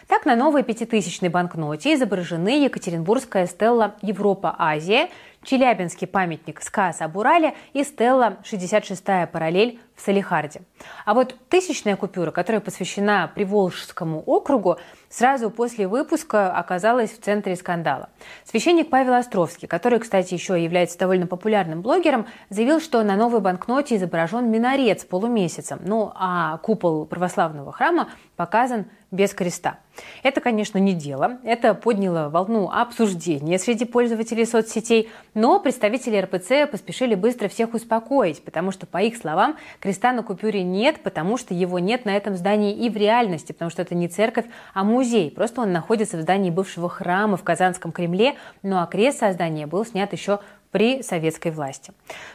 Так, 0.09 0.25
на 0.25 0.35
новой 0.35 0.63
пятитысячной 0.63 1.29
банкноте 1.29 1.95
изображены 1.95 2.65
Екатеринбургская 2.65 3.47
стелла 3.47 3.95
Европа-Азия, 4.03 5.09
Челябинский 5.43 6.07
памятник 6.07 6.63
Сказ 6.63 7.01
об 7.01 7.17
Урале 7.17 7.55
и 7.73 7.85
стелла 7.85 8.39
66-я 8.43 9.27
параллель 9.27 9.81
в 9.95 10.01
Салихарде. 10.01 10.63
А 11.05 11.15
вот 11.15 11.35
тысячная 11.49 11.97
купюра, 11.97 12.31
которая 12.31 12.61
посвящена 12.61 13.31
Приволжскому 13.35 14.23
округу, 14.27 14.79
сразу 15.09 15.51
после 15.51 15.87
выпуска 15.89 16.51
оказалась 16.53 17.11
в 17.11 17.21
центре 17.21 17.57
скандала. 17.57 18.09
Священник 18.45 18.91
Павел 18.91 19.15
Островский, 19.15 19.69
который, 19.69 19.99
кстати, 19.99 20.35
еще 20.35 20.63
является 20.63 20.99
довольно 20.99 21.27
популярным 21.27 21.83
блогером, 21.83 22.27
заявил, 22.51 22.81
что 22.81 23.03
на 23.03 23.17
новой 23.17 23.41
банкноте 23.41 23.97
изображен 23.97 24.51
минарет 24.51 25.01
с 25.01 25.05
полумесяцем, 25.05 25.81
ну 25.85 26.13
а 26.15 26.59
купол 26.59 27.07
православного 27.07 27.73
храма 27.73 28.09
показан 28.37 28.87
без 29.11 29.33
креста. 29.33 29.79
Это, 30.23 30.41
конечно, 30.41 30.79
не 30.79 30.93
дело. 30.93 31.39
Это 31.45 31.75
подняло 31.75 32.29
волну 32.29 32.69
обсуждения 32.71 33.59
среди 33.59 33.85
пользователей 33.85 34.45
соцсетей, 34.45 35.09
но 35.33 35.59
представители 35.61 36.19
РПЦ 36.19 36.71
поспешили 36.71 37.15
быстро 37.15 37.49
всех 37.49 37.73
успокоить, 37.73 38.45
потому 38.45 38.73
что, 38.73 38.85
по 38.87 38.99
их 38.99 39.17
словам, 39.17 39.57
креста 39.81 40.13
на 40.13 40.23
купюре 40.23 40.65
нет, 40.65 41.01
потому 41.03 41.39
что 41.39 41.55
его 41.55 41.79
нет 41.79 42.05
на 42.05 42.17
этом 42.17 42.37
здании 42.37 42.75
и 42.75 42.91
в 42.91 42.97
реальности, 42.97 43.53
потому 43.53 43.71
что 43.71 43.83
это 43.83 43.95
не 43.95 44.09
церковь, 44.09 44.47
а 44.75 44.85
музей. 44.85 44.96
Просто 45.31 45.61
он 45.61 45.73
находится 45.73 46.17
в 46.17 46.23
здании 46.23 46.51
бывшего 46.51 46.89
храма 46.89 47.37
в 47.37 47.43
Казанском 47.43 47.93
Кремле, 47.93 48.37
ну 48.63 48.81
а 48.81 48.87
крест 48.87 49.19
создания 49.19 49.67
был 49.67 49.85
снят 49.85 50.13
еще 50.13 50.41
при 50.71 51.03
советской 51.03 51.53
власти. 51.53 51.93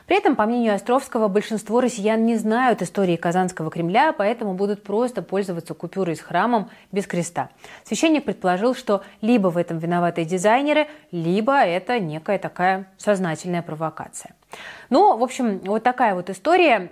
При 0.08 0.18
этом, 0.18 0.36
по 0.36 0.46
мнению 0.46 0.74
Островского, 0.74 1.28
большинство 1.28 1.80
россиян 1.80 2.26
не 2.26 2.38
знают 2.38 2.82
истории 2.82 3.16
Казанского 3.16 3.70
Кремля, 3.70 4.14
поэтому 4.14 4.54
будут 4.54 4.84
просто 4.84 5.22
пользоваться 5.22 5.74
купюрой 5.74 6.16
с 6.16 6.22
храмом 6.22 6.70
без 6.92 7.06
креста. 7.06 7.50
Священник 7.84 8.26
предположил, 8.26 8.74
что 8.74 9.04
либо 9.22 9.50
в 9.50 9.58
этом 9.58 9.78
виноваты 9.78 10.26
дизайнеры, 10.26 10.88
либо 11.12 11.54
это 11.54 12.00
некая 12.00 12.40
такая 12.40 12.88
сознательная 12.98 13.62
провокация. 13.62 14.34
Ну, 14.90 15.18
в 15.18 15.24
общем, 15.24 15.60
вот 15.60 15.84
такая 15.84 16.16
вот 16.16 16.30
история. 16.30 16.90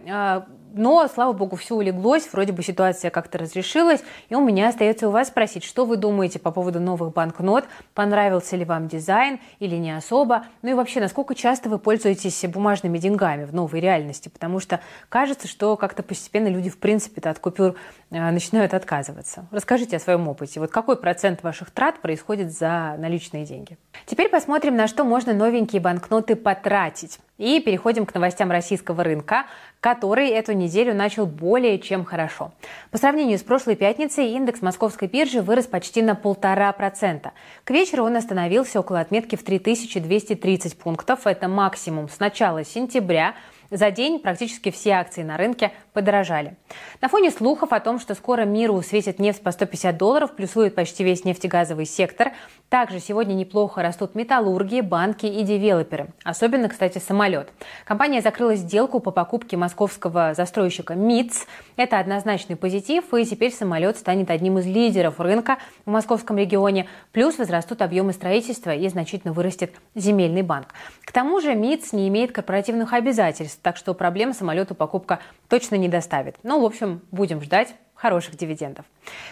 Но, 0.74 1.08
слава 1.08 1.34
богу, 1.34 1.56
все 1.56 1.76
улеглось, 1.76 2.30
вроде 2.32 2.52
бы 2.52 2.64
ситуация 2.64 3.12
как-то 3.12 3.38
разрешилась. 3.38 4.02
И 4.30 4.36
у 4.36 4.42
меня 4.42 4.70
остается 4.70 5.08
у 5.08 5.12
вас 5.12 5.30
спросить, 5.30 5.64
что 5.64 5.86
вы 5.86 5.98
думаете 5.98 6.40
по 6.40 6.52
поводу 6.52 6.80
новых 6.80 7.14
банкнот, 7.14 7.66
понравился 7.94 8.56
ли 8.56 8.66
вам 8.66 8.88
дизайн 8.88 9.40
или 9.60 9.76
не 9.76 9.96
особо, 9.96 10.46
ну 10.62 10.72
и 10.72 10.74
вообще, 10.74 11.00
насколько 11.00 11.36
часто 11.36 11.70
вы 11.70 11.80
пользуетесь 11.80 12.46
бумажными 12.46 12.98
деньгами 12.98 13.46
в 13.46 13.54
новой 13.54 13.80
реальности, 13.80 14.30
потому 14.30 14.60
что 14.60 14.80
кажется, 15.10 15.48
что 15.48 15.76
как-то 15.78 16.04
постепенно 16.04 16.48
люди 16.48 16.70
в 16.70 16.78
принципе 16.78 17.22
от 17.30 17.40
купюр 17.40 17.76
э, 18.12 18.32
начинают 18.32 18.74
отказываться. 18.74 19.48
Расскажите 19.52 19.98
о 19.98 20.00
своем 20.00 20.28
опыте. 20.28 20.60
Вот 20.60 20.72
какой 20.72 20.98
процент 20.98 21.44
ваших 21.44 21.72
трат 21.72 22.00
происходит 22.00 22.52
за 22.52 22.96
наличные 22.98 23.46
деньги? 23.46 23.78
Теперь 24.06 24.29
посмотрим, 24.29 24.75
на 24.75 24.88
что 24.88 25.03
можно 25.03 25.34
новенькие 25.34 25.82
банкноты 25.82 26.36
потратить. 26.36 27.20
И 27.38 27.62
переходим 27.62 28.06
к 28.06 28.13
новостям 28.13 28.51
российского 28.51 29.03
рынка, 29.03 29.46
который 29.79 30.29
эту 30.29 30.51
неделю 30.51 30.94
начал 30.94 31.25
более 31.25 31.79
чем 31.79 32.03
хорошо. 32.03 32.51
По 32.91 32.98
сравнению 32.98 33.38
с 33.38 33.44
прошлой 33.44 33.75
пятницей 33.75 34.32
индекс 34.32 34.62
московской 34.62 35.08
биржи 35.08 35.41
вырос 35.41 35.65
почти 35.65 36.01
на 36.01 36.15
полтора 36.15 36.72
процента. 36.74 37.32
К 37.63 37.72
вечеру 37.72 38.03
он 38.03 38.18
остановился 38.18 38.79
около 38.82 39.00
отметки 39.00 39.38
в 39.38 39.44
3230 39.44 40.77
пунктов. 40.77 41.25
Это 41.25 41.48
максимум 41.48 42.10
с 42.10 42.20
начала 42.20 42.65
сентября. 42.65 43.36
За 43.72 43.92
день 43.92 44.20
практически 44.20 44.72
все 44.72 44.92
акции 44.94 45.22
на 45.22 45.38
рынке 45.38 45.72
подорожали. 45.94 46.56
На 47.02 47.08
фоне 47.08 47.30
слухов 47.30 47.72
о 47.72 47.80
том, 47.80 48.00
что 48.00 48.16
скоро 48.16 48.42
миру 48.42 48.82
светит 48.82 49.20
нефть 49.20 49.44
по 49.44 49.52
150 49.52 49.96
долларов, 49.96 50.36
плюсует 50.36 50.74
почти 50.74 51.04
весь 51.04 51.24
нефтегазовый 51.24 51.86
сектор, 51.86 52.32
также 52.70 53.00
сегодня 53.00 53.34
неплохо 53.34 53.84
растут 53.84 54.16
металлурги, 54.16 54.82
банки 54.82 55.28
и 55.28 55.44
девелоперы. 55.44 56.08
Особенно, 56.24 56.68
кстати, 56.68 56.98
самолет. 56.98 57.52
Компания 57.86 58.22
закрыла 58.22 58.56
сделку 58.56 59.00
по 59.00 59.12
покупке 59.12 59.56
московского 59.56 60.34
застройщика 60.34 60.96
МИЦ. 60.96 61.46
Это 61.76 62.00
однозначный 62.00 62.56
позитив, 62.56 63.14
и 63.14 63.26
теперь 63.26 63.52
самолет 63.54 63.98
станет 63.98 64.32
одним 64.32 64.58
из 64.58 64.66
лидеров 64.66 65.20
рынка 65.20 65.58
в 65.86 65.92
московском 65.92 66.38
регионе. 66.38 66.88
Плюс 67.12 67.38
возрастут 67.38 67.84
объемы 67.84 68.14
строительства 68.14 68.74
и 68.74 68.88
значительно 68.88 69.34
вырастет 69.34 69.76
земельный 69.94 70.42
банк. 70.42 70.74
К 71.06 71.12
тому 71.12 71.40
же 71.42 71.54
МИЦ 71.54 71.94
не 71.94 72.08
имеет 72.08 72.32
корпоративных 72.32 72.94
обязательств 72.94 73.59
так 73.62 73.78
что 73.78 73.94
проблем 73.94 74.34
самолету 74.34 74.75
покупка 74.75 75.20
точно 75.48 75.75
не 75.75 75.89
доставит. 75.89 76.36
Ну, 76.44 76.62
в 76.62 76.66
общем, 76.66 77.01
будем 77.12 77.42
ждать 77.42 77.75
хороших 78.00 78.38
дивидендов. 78.38 78.86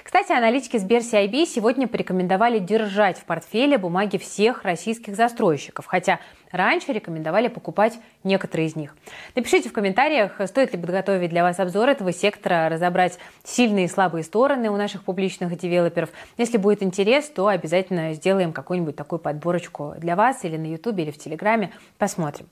Кстати, 0.03 0.33
аналитики 0.33 0.75
Сбер 0.75 0.99
CIB 0.99 1.45
сегодня 1.45 1.87
порекомендовали 1.87 2.59
держать 2.59 3.17
в 3.17 3.23
портфеле 3.23 3.77
бумаги 3.77 4.17
всех 4.17 4.63
российских 4.63 5.15
застройщиков, 5.15 5.85
хотя 5.85 6.19
раньше 6.51 6.91
рекомендовали 6.91 7.47
покупать 7.47 7.97
некоторые 8.25 8.67
из 8.67 8.75
них. 8.75 8.95
Напишите 9.35 9.69
в 9.69 9.73
комментариях, 9.73 10.41
стоит 10.47 10.73
ли 10.73 10.79
подготовить 10.79 11.29
для 11.29 11.43
вас 11.43 11.59
обзор 11.61 11.87
этого 11.87 12.11
сектора, 12.11 12.67
разобрать 12.67 13.19
сильные 13.45 13.85
и 13.85 13.89
слабые 13.89 14.25
стороны 14.25 14.69
у 14.69 14.75
наших 14.75 15.05
публичных 15.05 15.57
девелоперов. 15.57 16.09
Если 16.37 16.57
будет 16.57 16.83
интерес, 16.83 17.29
то 17.29 17.47
обязательно 17.47 18.13
сделаем 18.15 18.51
какую-нибудь 18.51 18.97
такую 18.97 19.19
подборочку 19.19 19.93
для 19.97 20.17
вас 20.17 20.43
или 20.43 20.57
на 20.57 20.65
YouTube, 20.65 20.97
или 20.99 21.11
в 21.11 21.17
Телеграме. 21.17 21.71
Посмотрим. 21.97 22.47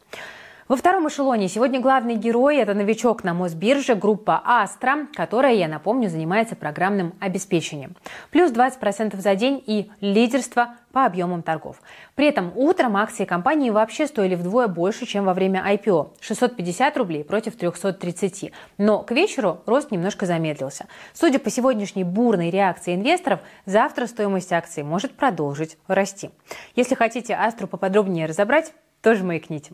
Во 0.67 0.75
втором 0.75 1.07
эшелоне 1.07 1.47
сегодня 1.47 1.79
главный 1.79 2.15
герой– 2.15 2.57
это 2.57 2.73
новичок 2.73 3.23
на 3.23 3.35
Мосбирже 3.35 3.93
группа 3.93 4.41
«Астра», 4.43 5.05
которая, 5.13 5.53
я 5.53 5.67
напомню, 5.67 6.09
занимается 6.09 6.55
программным 6.55 7.13
обеспечением. 7.19 7.95
Плюс 8.31 8.51
20% 8.51 9.15
за 9.15 9.35
день 9.35 9.63
и 9.63 9.91
лидерство 10.01 10.73
по 10.91 11.05
объемам 11.05 11.43
торгов. 11.43 11.79
При 12.15 12.25
этом 12.25 12.51
утром 12.55 12.97
акции 12.97 13.25
компании 13.25 13.69
вообще 13.69 14.07
стоили 14.07 14.33
вдвое 14.33 14.67
больше, 14.67 15.05
чем 15.05 15.25
во 15.25 15.35
время 15.35 15.63
IPO– 15.71 16.13
650 16.19 16.97
рублей 16.97 17.23
против 17.23 17.55
330. 17.55 18.51
Но 18.79 19.03
к 19.03 19.11
вечеру 19.11 19.61
рост 19.67 19.91
немножко 19.91 20.25
замедлился. 20.25 20.87
Судя 21.13 21.37
по 21.37 21.51
сегодняшней 21.51 22.05
бурной 22.05 22.49
реакции 22.49 22.95
инвесторов, 22.95 23.41
завтра 23.67 24.07
стоимость 24.07 24.51
акций 24.51 24.81
может 24.81 25.11
продолжить 25.11 25.77
расти. 25.87 26.31
Если 26.75 26.95
хотите 26.95 27.35
Астру 27.35 27.67
поподробнее 27.67 28.25
разобрать, 28.25 28.73
тоже 29.05 29.23
маякните. 29.23 29.71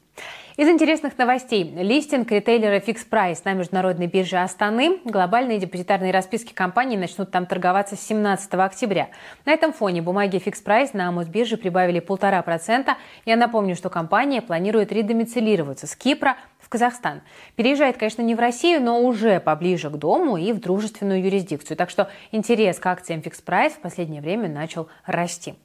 Из 0.57 0.67
интересных 0.67 1.17
новостей. 1.17 1.63
Листинг 1.63 2.29
ритейлера 2.29 2.79
Fix 2.79 2.97
Price 3.09 3.39
на 3.45 3.53
международной 3.53 4.07
бирже 4.07 4.35
Астаны. 4.35 4.99
Глобальные 5.05 5.57
депозитарные 5.57 6.11
расписки 6.11 6.51
компании 6.51 6.97
начнут 6.97 7.31
там 7.31 7.45
торговаться 7.45 7.95
с 7.95 8.01
17 8.01 8.53
октября. 8.55 9.07
На 9.45 9.53
этом 9.53 9.71
фоне 9.71 10.01
бумаги 10.01 10.35
Fix 10.35 10.55
Price 10.65 10.89
на 10.91 11.09
Мосбирже 11.13 11.55
прибавили 11.55 12.01
полтора 12.01 12.41
процента. 12.41 12.97
Я 13.25 13.37
напомню, 13.37 13.77
что 13.77 13.89
компания 13.89 14.41
планирует 14.41 14.91
редомицилироваться 14.91 15.87
с 15.87 15.95
Кипра 15.95 16.35
в 16.59 16.67
Казахстан. 16.67 17.21
Переезжает, 17.55 17.95
конечно, 17.95 18.21
не 18.21 18.35
в 18.35 18.39
Россию, 18.39 18.81
но 18.81 18.99
уже 18.99 19.39
поближе 19.39 19.89
к 19.89 19.93
дому 19.93 20.35
и 20.35 20.51
в 20.51 20.59
дружественную 20.59 21.23
юрисдикцию. 21.23 21.77
Так 21.77 21.89
что 21.89 22.09
интерес 22.33 22.79
к 22.79 22.85
акциям 22.85 23.21
Fix 23.21 23.41
Price 23.45 23.75
в 23.75 23.79
последнее 23.79 24.21
время 24.21 24.49
начал 24.49 24.89
расти. 25.05 25.55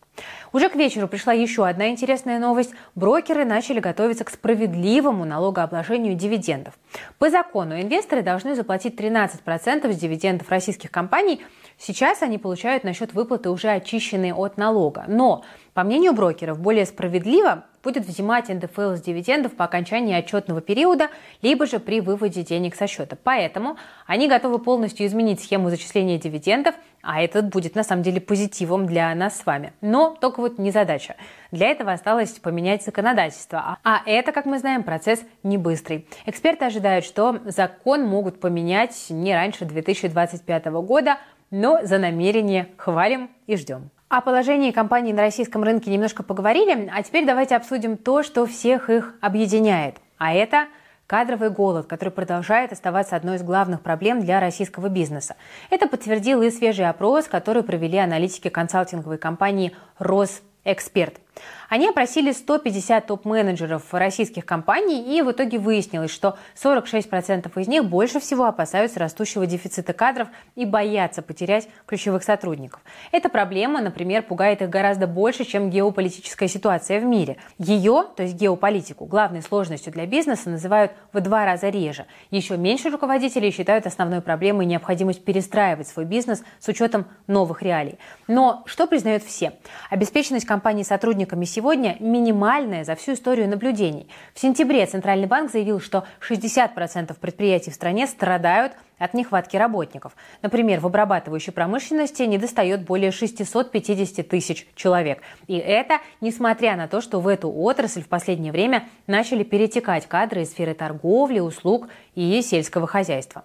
Уже 0.52 0.68
к 0.68 0.76
вечеру 0.76 1.08
пришла 1.08 1.32
еще 1.32 1.66
одна 1.66 1.88
интересная 1.88 2.38
новость. 2.38 2.72
Брокеры 2.94 3.44
начали 3.44 3.80
готовиться 3.80 4.24
к 4.24 4.30
справедливому 4.30 5.24
налогообложению 5.24 6.14
дивидендов. 6.14 6.74
По 7.18 7.30
закону 7.30 7.80
инвесторы 7.80 8.22
должны 8.22 8.54
заплатить 8.54 8.98
13% 8.98 9.92
с 9.92 9.96
дивидендов 9.96 10.48
российских 10.48 10.90
компаний. 10.90 11.44
Сейчас 11.78 12.22
они 12.22 12.38
получают 12.38 12.84
на 12.84 12.94
счет 12.94 13.12
выплаты 13.12 13.50
уже 13.50 13.68
очищенные 13.68 14.34
от 14.34 14.56
налога. 14.56 15.04
Но, 15.08 15.44
по 15.74 15.82
мнению 15.82 16.14
брокеров, 16.14 16.58
более 16.58 16.86
справедливо 16.86 17.64
будет 17.82 18.06
взимать 18.06 18.48
НДФЛ 18.48 18.96
с 18.96 19.00
дивидендов 19.00 19.54
по 19.54 19.64
окончании 19.64 20.14
отчетного 20.14 20.60
периода, 20.60 21.08
либо 21.40 21.66
же 21.66 21.78
при 21.78 22.00
выводе 22.00 22.42
денег 22.42 22.74
со 22.74 22.88
счета. 22.88 23.16
Поэтому 23.22 23.76
они 24.06 24.26
готовы 24.28 24.58
полностью 24.58 25.06
изменить 25.06 25.40
схему 25.40 25.70
зачисления 25.70 26.18
дивидендов, 26.18 26.74
а 27.02 27.22
это 27.22 27.42
будет 27.42 27.76
на 27.76 27.84
самом 27.84 28.02
деле 28.02 28.20
позитивом 28.20 28.86
для 28.86 29.14
нас 29.14 29.38
с 29.38 29.46
вами. 29.46 29.72
Но 29.80 30.16
только 30.20 30.40
вот 30.40 30.58
не 30.58 30.72
задача. 30.72 31.14
Для 31.52 31.68
этого 31.68 31.92
осталось 31.92 32.32
поменять 32.32 32.82
законодательство. 32.82 33.78
А 33.84 34.02
это, 34.04 34.32
как 34.32 34.46
мы 34.46 34.58
знаем, 34.58 34.82
процесс 34.82 35.22
не 35.44 35.56
быстрый. 35.56 36.08
Эксперты 36.24 36.64
ожидают, 36.64 37.04
что 37.04 37.38
закон 37.44 38.04
могут 38.04 38.40
поменять 38.40 38.96
не 39.10 39.32
раньше 39.32 39.64
2025 39.64 40.66
года, 40.66 41.18
но 41.50 41.80
за 41.82 41.98
намерение 41.98 42.68
хвалим 42.76 43.30
и 43.46 43.56
ждем. 43.56 43.90
О 44.08 44.20
положении 44.20 44.70
компаний 44.70 45.12
на 45.12 45.22
российском 45.22 45.64
рынке 45.64 45.90
немножко 45.90 46.22
поговорили, 46.22 46.88
а 46.94 47.02
теперь 47.02 47.26
давайте 47.26 47.56
обсудим 47.56 47.96
то, 47.96 48.22
что 48.22 48.46
всех 48.46 48.88
их 48.88 49.14
объединяет. 49.20 49.96
А 50.16 50.32
это 50.32 50.66
кадровый 51.06 51.50
голод, 51.50 51.86
который 51.86 52.10
продолжает 52.10 52.72
оставаться 52.72 53.16
одной 53.16 53.36
из 53.36 53.42
главных 53.42 53.80
проблем 53.80 54.20
для 54.20 54.40
российского 54.40 54.88
бизнеса. 54.88 55.36
Это 55.70 55.88
подтвердил 55.88 56.42
и 56.42 56.50
свежий 56.50 56.88
опрос, 56.88 57.26
который 57.26 57.62
провели 57.62 57.98
аналитики 57.98 58.48
консалтинговой 58.48 59.18
компании 59.18 59.72
«Росэксперт». 59.98 61.20
Они 61.68 61.88
опросили 61.88 62.32
150 62.32 63.06
топ-менеджеров 63.06 63.82
российских 63.92 64.46
компаний, 64.46 65.16
и 65.16 65.22
в 65.22 65.32
итоге 65.32 65.58
выяснилось, 65.58 66.10
что 66.10 66.38
46% 66.62 67.50
из 67.60 67.68
них 67.68 67.84
больше 67.84 68.20
всего 68.20 68.44
опасаются 68.44 69.00
растущего 69.00 69.46
дефицита 69.46 69.92
кадров 69.92 70.28
и 70.54 70.64
боятся 70.64 71.22
потерять 71.22 71.68
ключевых 71.86 72.22
сотрудников. 72.22 72.80
Эта 73.12 73.28
проблема, 73.28 73.80
например, 73.80 74.22
пугает 74.22 74.62
их 74.62 74.70
гораздо 74.70 75.06
больше, 75.06 75.44
чем 75.44 75.70
геополитическая 75.70 76.48
ситуация 76.48 77.00
в 77.00 77.04
мире. 77.04 77.36
Ее, 77.58 78.04
то 78.16 78.22
есть 78.22 78.34
геополитику, 78.34 79.04
главной 79.04 79.42
сложностью 79.42 79.92
для 79.92 80.06
бизнеса 80.06 80.50
называют 80.50 80.92
в 81.12 81.20
два 81.20 81.44
раза 81.44 81.68
реже. 81.68 82.06
Еще 82.30 82.56
меньше 82.56 82.90
руководителей 82.90 83.50
считают 83.50 83.86
основной 83.86 84.20
проблемой 84.20 84.66
необходимость 84.66 85.24
перестраивать 85.24 85.88
свой 85.88 86.04
бизнес 86.04 86.42
с 86.60 86.68
учетом 86.68 87.06
новых 87.26 87.62
реалий. 87.62 87.98
Но 88.28 88.62
что 88.66 88.86
признают 88.86 89.22
все? 89.22 89.52
Обеспеченность 89.90 90.46
компании 90.46 90.82
сотрудниками 91.26 91.44
сегодня 91.44 91.96
минимальная 91.98 92.84
за 92.84 92.94
всю 92.94 93.14
историю 93.14 93.48
наблюдений. 93.48 94.08
В 94.34 94.40
сентябре 94.40 94.86
Центральный 94.86 95.26
банк 95.26 95.50
заявил, 95.50 95.80
что 95.80 96.04
60% 96.20 97.16
предприятий 97.18 97.70
в 97.70 97.74
стране 97.74 98.06
страдают 98.06 98.72
от 98.98 99.12
нехватки 99.12 99.56
работников. 99.56 100.12
Например, 100.42 100.80
в 100.80 100.86
обрабатывающей 100.86 101.52
промышленности 101.52 102.22
недостает 102.22 102.82
более 102.82 103.10
650 103.10 104.28
тысяч 104.28 104.66
человек. 104.74 105.20
И 105.48 105.56
это 105.56 105.98
несмотря 106.20 106.76
на 106.76 106.86
то, 106.86 107.00
что 107.00 107.20
в 107.20 107.28
эту 107.28 107.50
отрасль 107.50 108.02
в 108.02 108.08
последнее 108.08 108.52
время 108.52 108.84
начали 109.06 109.42
перетекать 109.42 110.06
кадры 110.06 110.42
из 110.42 110.50
сферы 110.50 110.74
торговли, 110.74 111.40
услуг 111.40 111.88
и 112.14 112.40
сельского 112.42 112.86
хозяйства. 112.86 113.42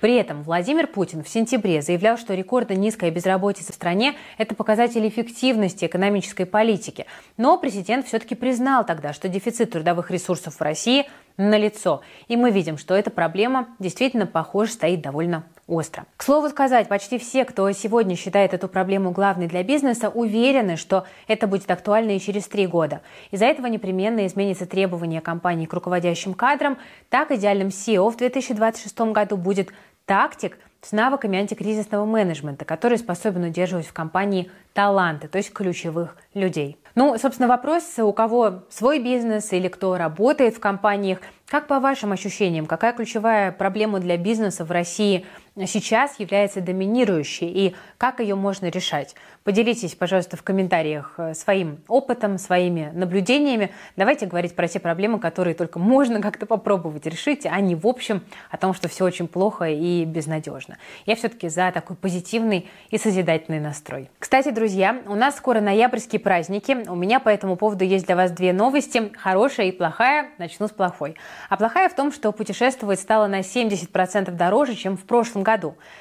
При 0.00 0.14
этом 0.14 0.42
Владимир 0.42 0.86
Путин 0.86 1.22
в 1.22 1.28
сентябре 1.28 1.82
заявлял, 1.82 2.16
что 2.16 2.34
рекордно 2.34 2.72
низкая 2.72 3.10
безработица 3.10 3.72
в 3.72 3.74
стране– 3.74 4.14
это 4.38 4.54
показатель 4.54 5.06
эффективности 5.06 5.84
экономической 5.84 6.44
политики. 6.46 7.06
Но 7.36 7.58
президент 7.58 8.06
все-таки 8.06 8.34
признал 8.34 8.84
тогда, 8.84 9.12
что 9.12 9.28
дефицит 9.28 9.72
трудовых 9.72 10.10
ресурсов 10.10 10.56
в 10.56 10.60
России 10.62 11.06
налицо. 11.36 12.02
И 12.28 12.36
мы 12.36 12.50
видим, 12.50 12.78
что 12.78 12.94
эта 12.94 13.10
проблема 13.10 13.68
действительно, 13.78 14.26
похоже, 14.26 14.72
стоит 14.72 15.00
довольно 15.00 15.44
остро. 15.66 16.04
К 16.16 16.22
слову 16.22 16.48
сказать, 16.48 16.88
почти 16.88 17.18
все, 17.18 17.44
кто 17.44 17.70
сегодня 17.72 18.16
считает 18.16 18.52
эту 18.52 18.68
проблему 18.68 19.12
главной 19.12 19.46
для 19.46 19.62
бизнеса, 19.62 20.08
уверены, 20.08 20.76
что 20.76 21.04
это 21.28 21.46
будет 21.46 21.70
актуально 21.70 22.16
и 22.16 22.20
через 22.20 22.48
три 22.48 22.66
года. 22.66 23.00
Из-за 23.30 23.46
этого 23.46 23.66
непременно 23.66 24.26
изменится 24.26 24.66
требования 24.66 25.20
компании 25.20 25.66
к 25.66 25.72
руководящим 25.72 26.34
кадрам. 26.34 26.76
Так 27.08 27.30
идеальным 27.30 27.68
SEO 27.68 28.10
в 28.10 28.16
2026 28.16 28.98
году 29.12 29.36
будет 29.36 29.70
тактик 30.10 30.58
с 30.82 30.90
навыками 30.90 31.38
антикризисного 31.38 32.04
менеджмента, 32.04 32.64
который 32.64 32.98
способен 32.98 33.44
удерживать 33.44 33.86
в 33.86 33.92
компании 33.92 34.50
таланты, 34.72 35.28
то 35.28 35.38
есть 35.38 35.52
ключевых 35.52 36.16
людей. 36.34 36.78
Ну, 36.96 37.16
собственно, 37.16 37.46
вопрос, 37.46 37.84
у 38.00 38.12
кого 38.12 38.64
свой 38.70 38.98
бизнес 38.98 39.52
или 39.52 39.68
кто 39.68 39.96
работает 39.96 40.56
в 40.56 40.58
компаниях, 40.58 41.20
Как 41.46 41.68
по 41.68 41.78
вашим 41.78 42.10
ощущениям, 42.10 42.66
какая 42.66 42.92
ключевая 42.92 43.52
проблема 43.52 44.00
для 44.00 44.16
бизнеса 44.16 44.64
в 44.64 44.70
России 44.72 45.26
сейчас 45.66 46.18
является 46.18 46.60
доминирующей 46.60 47.48
и 47.48 47.76
как 47.98 48.20
ее 48.20 48.34
можно 48.34 48.66
решать? 48.66 49.14
Поделитесь, 49.42 49.94
пожалуйста, 49.94 50.36
в 50.36 50.42
комментариях 50.42 51.14
э, 51.16 51.34
своим 51.34 51.80
опытом, 51.88 52.36
своими 52.36 52.90
наблюдениями. 52.92 53.70
Давайте 53.96 54.26
говорить 54.26 54.54
про 54.54 54.68
те 54.68 54.80
проблемы, 54.80 55.18
которые 55.18 55.54
только 55.54 55.78
можно 55.80 56.20
как-то 56.20 56.46
попробовать 56.46 57.06
решить, 57.06 57.46
а 57.46 57.58
не 57.60 57.74
в 57.74 57.86
общем 57.86 58.22
о 58.50 58.56
том, 58.58 58.74
что 58.74 58.88
все 58.88 59.04
очень 59.04 59.28
плохо 59.28 59.64
и 59.64 60.04
безнадежно. 60.04 60.76
Я 61.06 61.16
все-таки 61.16 61.48
за 61.48 61.70
такой 61.72 61.96
позитивный 61.96 62.68
и 62.90 62.98
созидательный 62.98 63.60
настрой. 63.60 64.10
Кстати, 64.18 64.50
друзья, 64.50 65.00
у 65.06 65.14
нас 65.14 65.36
скоро 65.36 65.60
ноябрьские 65.60 66.20
праздники. 66.20 66.88
У 66.88 66.94
меня 66.94 67.18
по 67.18 67.28
этому 67.28 67.56
поводу 67.56 67.84
есть 67.84 68.06
для 68.06 68.16
вас 68.16 68.30
две 68.32 68.52
новости. 68.52 69.10
Хорошая 69.16 69.68
и 69.68 69.72
плохая. 69.72 70.30
Начну 70.38 70.68
с 70.68 70.70
плохой. 70.70 71.16
А 71.48 71.56
плохая 71.56 71.88
в 71.88 71.94
том, 71.94 72.12
что 72.12 72.32
путешествовать 72.32 73.00
стало 73.00 73.26
на 73.26 73.40
70% 73.40 74.30
дороже, 74.32 74.74
чем 74.74 74.96
в 74.96 75.04
прошлом 75.04 75.42
году. 75.42 75.49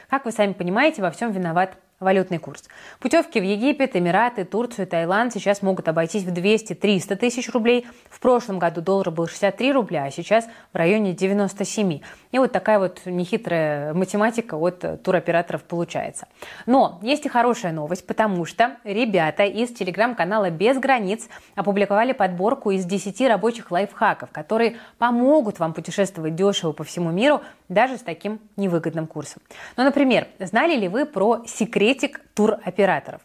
Как 0.10 0.26
вы 0.26 0.32
сами 0.32 0.54
понимаете, 0.54 1.02
во 1.02 1.12
всем 1.12 1.32
виноват 1.32 1.78
валютный 2.00 2.38
курс. 2.38 2.64
Путевки 3.00 3.40
в 3.40 3.44
Египет, 3.44 3.96
Эмираты, 3.96 4.46
Турцию, 4.46 4.88
Таиланд 4.88 5.34
сейчас 5.34 5.62
могут 5.62 5.88
обойтись 5.88 6.24
в 6.24 6.32
200-300 6.32 7.16
тысяч 7.16 7.50
рублей. 7.52 7.88
В 8.10 8.20
прошлом 8.20 8.60
году 8.60 8.82
доллар 8.82 9.12
был 9.12 9.28
63 9.28 9.74
рубля, 9.74 10.06
а 10.06 10.12
сейчас 10.12 10.48
в 10.72 10.78
районе 10.78 11.14
97. 11.14 12.00
И 12.32 12.40
вот 12.40 12.52
такая 12.52 12.80
вот 12.80 13.02
нехитрая 13.06 13.94
математика 13.94 14.56
от 14.56 15.04
туроператоров 15.04 15.64
получается. 15.64 16.28
Но 16.66 17.00
есть 17.02 17.26
и 17.26 17.30
хорошая 17.30 17.74
новость, 17.74 18.08
потому 18.08 18.46
что 18.46 18.78
ребята 18.84 19.44
из 19.44 19.70
телеграм-канала 19.74 20.50
«Без 20.50 20.78
границ» 20.78 21.28
опубликовали 21.56 22.14
подборку 22.14 22.72
из 22.72 22.86
10 22.86 23.28
рабочих 23.28 23.72
лайфхаков, 23.72 24.32
которые 24.32 24.78
помогут 24.98 25.60
вам 25.60 25.74
путешествовать 25.74 26.36
дешево 26.36 26.72
по 26.72 26.84
всему 26.84 27.12
миру 27.12 27.42
даже 27.70 27.98
с 27.98 28.02
таким 28.02 28.40
невыгодным 28.58 29.08
курсом. 29.08 29.42
Ну, 29.78 29.84
например, 29.84 30.28
знали 30.40 30.76
ли 30.76 30.88
вы 30.88 31.06
про 31.06 31.44
секретик 31.46 32.22
туроператоров? 32.34 33.22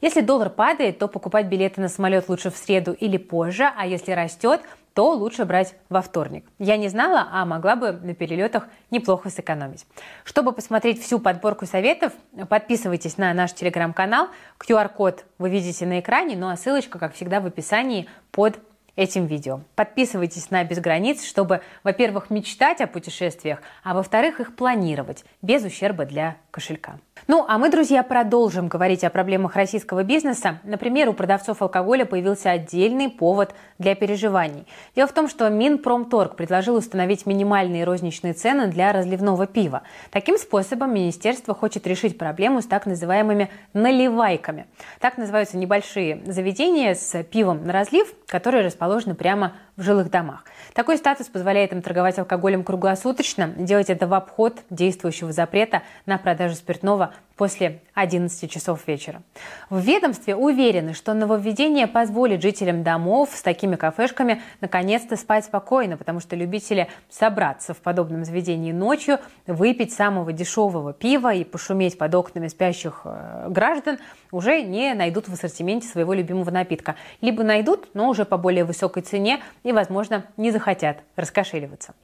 Если 0.00 0.20
доллар 0.20 0.50
падает, 0.50 0.98
то 0.98 1.08
покупать 1.08 1.46
билеты 1.46 1.80
на 1.80 1.88
самолет 1.88 2.28
лучше 2.28 2.50
в 2.50 2.56
среду 2.56 2.92
или 2.92 3.16
позже, 3.16 3.70
а 3.76 3.86
если 3.86 4.12
растет, 4.12 4.62
то 4.94 5.12
лучше 5.12 5.44
брать 5.44 5.76
во 5.88 6.02
вторник. 6.02 6.44
Я 6.58 6.76
не 6.76 6.88
знала, 6.88 7.28
а 7.30 7.44
могла 7.44 7.76
бы 7.76 7.92
на 7.92 8.14
перелетах 8.14 8.66
неплохо 8.90 9.30
сэкономить. 9.30 9.86
Чтобы 10.24 10.52
посмотреть 10.52 11.00
всю 11.00 11.20
подборку 11.20 11.66
советов, 11.66 12.12
подписывайтесь 12.48 13.16
на 13.16 13.32
наш 13.32 13.52
телеграм-канал. 13.52 14.28
QR-код 14.58 15.24
вы 15.38 15.50
видите 15.50 15.86
на 15.86 16.00
экране, 16.00 16.36
ну 16.36 16.48
а 16.48 16.56
ссылочка, 16.56 16.98
как 16.98 17.14
всегда, 17.14 17.40
в 17.40 17.46
описании 17.46 18.08
под 18.32 18.58
этим 18.98 19.26
видео. 19.26 19.60
Подписывайтесь 19.76 20.50
на 20.50 20.64
«Без 20.64 20.80
границ», 20.80 21.24
чтобы, 21.24 21.62
во-первых, 21.84 22.30
мечтать 22.30 22.80
о 22.80 22.88
путешествиях, 22.88 23.62
а 23.84 23.94
во-вторых, 23.94 24.40
их 24.40 24.56
планировать 24.56 25.24
без 25.40 25.64
ущерба 25.64 26.04
для 26.04 26.36
кошелька. 26.50 26.98
Ну, 27.30 27.44
а 27.46 27.58
мы, 27.58 27.68
друзья, 27.68 28.02
продолжим 28.02 28.68
говорить 28.68 29.04
о 29.04 29.10
проблемах 29.10 29.54
российского 29.54 30.02
бизнеса. 30.02 30.60
Например, 30.64 31.10
у 31.10 31.12
продавцов 31.12 31.60
алкоголя 31.60 32.06
появился 32.06 32.50
отдельный 32.50 33.10
повод 33.10 33.54
для 33.78 33.94
переживаний. 33.94 34.66
Дело 34.96 35.08
в 35.08 35.12
том, 35.12 35.28
что 35.28 35.50
Минпромторг 35.50 36.36
предложил 36.36 36.76
установить 36.76 37.26
минимальные 37.26 37.84
розничные 37.84 38.32
цены 38.32 38.68
для 38.68 38.94
разливного 38.94 39.46
пива. 39.46 39.82
Таким 40.10 40.38
способом 40.38 40.94
министерство 40.94 41.54
хочет 41.54 41.86
решить 41.86 42.16
проблему 42.16 42.62
с 42.62 42.66
так 42.66 42.86
называемыми 42.86 43.50
наливайками. 43.74 44.64
Так 44.98 45.18
называются 45.18 45.58
небольшие 45.58 46.22
заведения 46.24 46.94
с 46.94 47.22
пивом 47.24 47.66
на 47.66 47.74
разлив, 47.74 48.10
которые 48.26 48.64
расположены 48.64 49.14
прямо 49.14 49.52
в 49.78 49.82
жилых 49.82 50.10
домах. 50.10 50.44
Такой 50.74 50.98
статус 50.98 51.28
позволяет 51.28 51.72
им 51.72 51.80
торговать 51.80 52.18
алкоголем 52.18 52.64
круглосуточно, 52.64 53.46
делать 53.56 53.88
это 53.88 54.06
в 54.06 54.12
обход 54.12 54.58
действующего 54.68 55.32
запрета 55.32 55.82
на 56.04 56.18
продажу 56.18 56.56
спиртного 56.56 57.14
после 57.38 57.80
11 57.94 58.50
часов 58.50 58.86
вечера. 58.86 59.22
В 59.70 59.78
ведомстве 59.78 60.36
уверены, 60.36 60.92
что 60.92 61.14
нововведение 61.14 61.86
позволит 61.86 62.42
жителям 62.42 62.82
домов 62.82 63.30
с 63.32 63.42
такими 63.42 63.76
кафешками 63.76 64.42
наконец-то 64.60 65.16
спать 65.16 65.44
спокойно, 65.44 65.96
потому 65.96 66.20
что 66.20 66.36
любители 66.36 66.88
собраться 67.08 67.74
в 67.74 67.78
подобном 67.78 68.24
заведении 68.24 68.72
ночью, 68.72 69.18
выпить 69.46 69.92
самого 69.92 70.32
дешевого 70.32 70.92
пива 70.92 71.32
и 71.32 71.44
пошуметь 71.44 71.96
под 71.96 72.14
окнами 72.14 72.48
спящих 72.48 73.02
э, 73.04 73.46
граждан 73.48 73.98
уже 74.32 74.62
не 74.62 74.92
найдут 74.94 75.28
в 75.28 75.32
ассортименте 75.32 75.86
своего 75.86 76.12
любимого 76.12 76.50
напитка. 76.50 76.96
Либо 77.20 77.44
найдут, 77.44 77.88
но 77.94 78.08
уже 78.08 78.24
по 78.24 78.36
более 78.36 78.64
высокой 78.64 79.02
цене 79.02 79.40
и, 79.62 79.72
возможно, 79.72 80.24
не 80.36 80.50
захотят 80.50 80.98
раскошеливаться. 81.14 81.94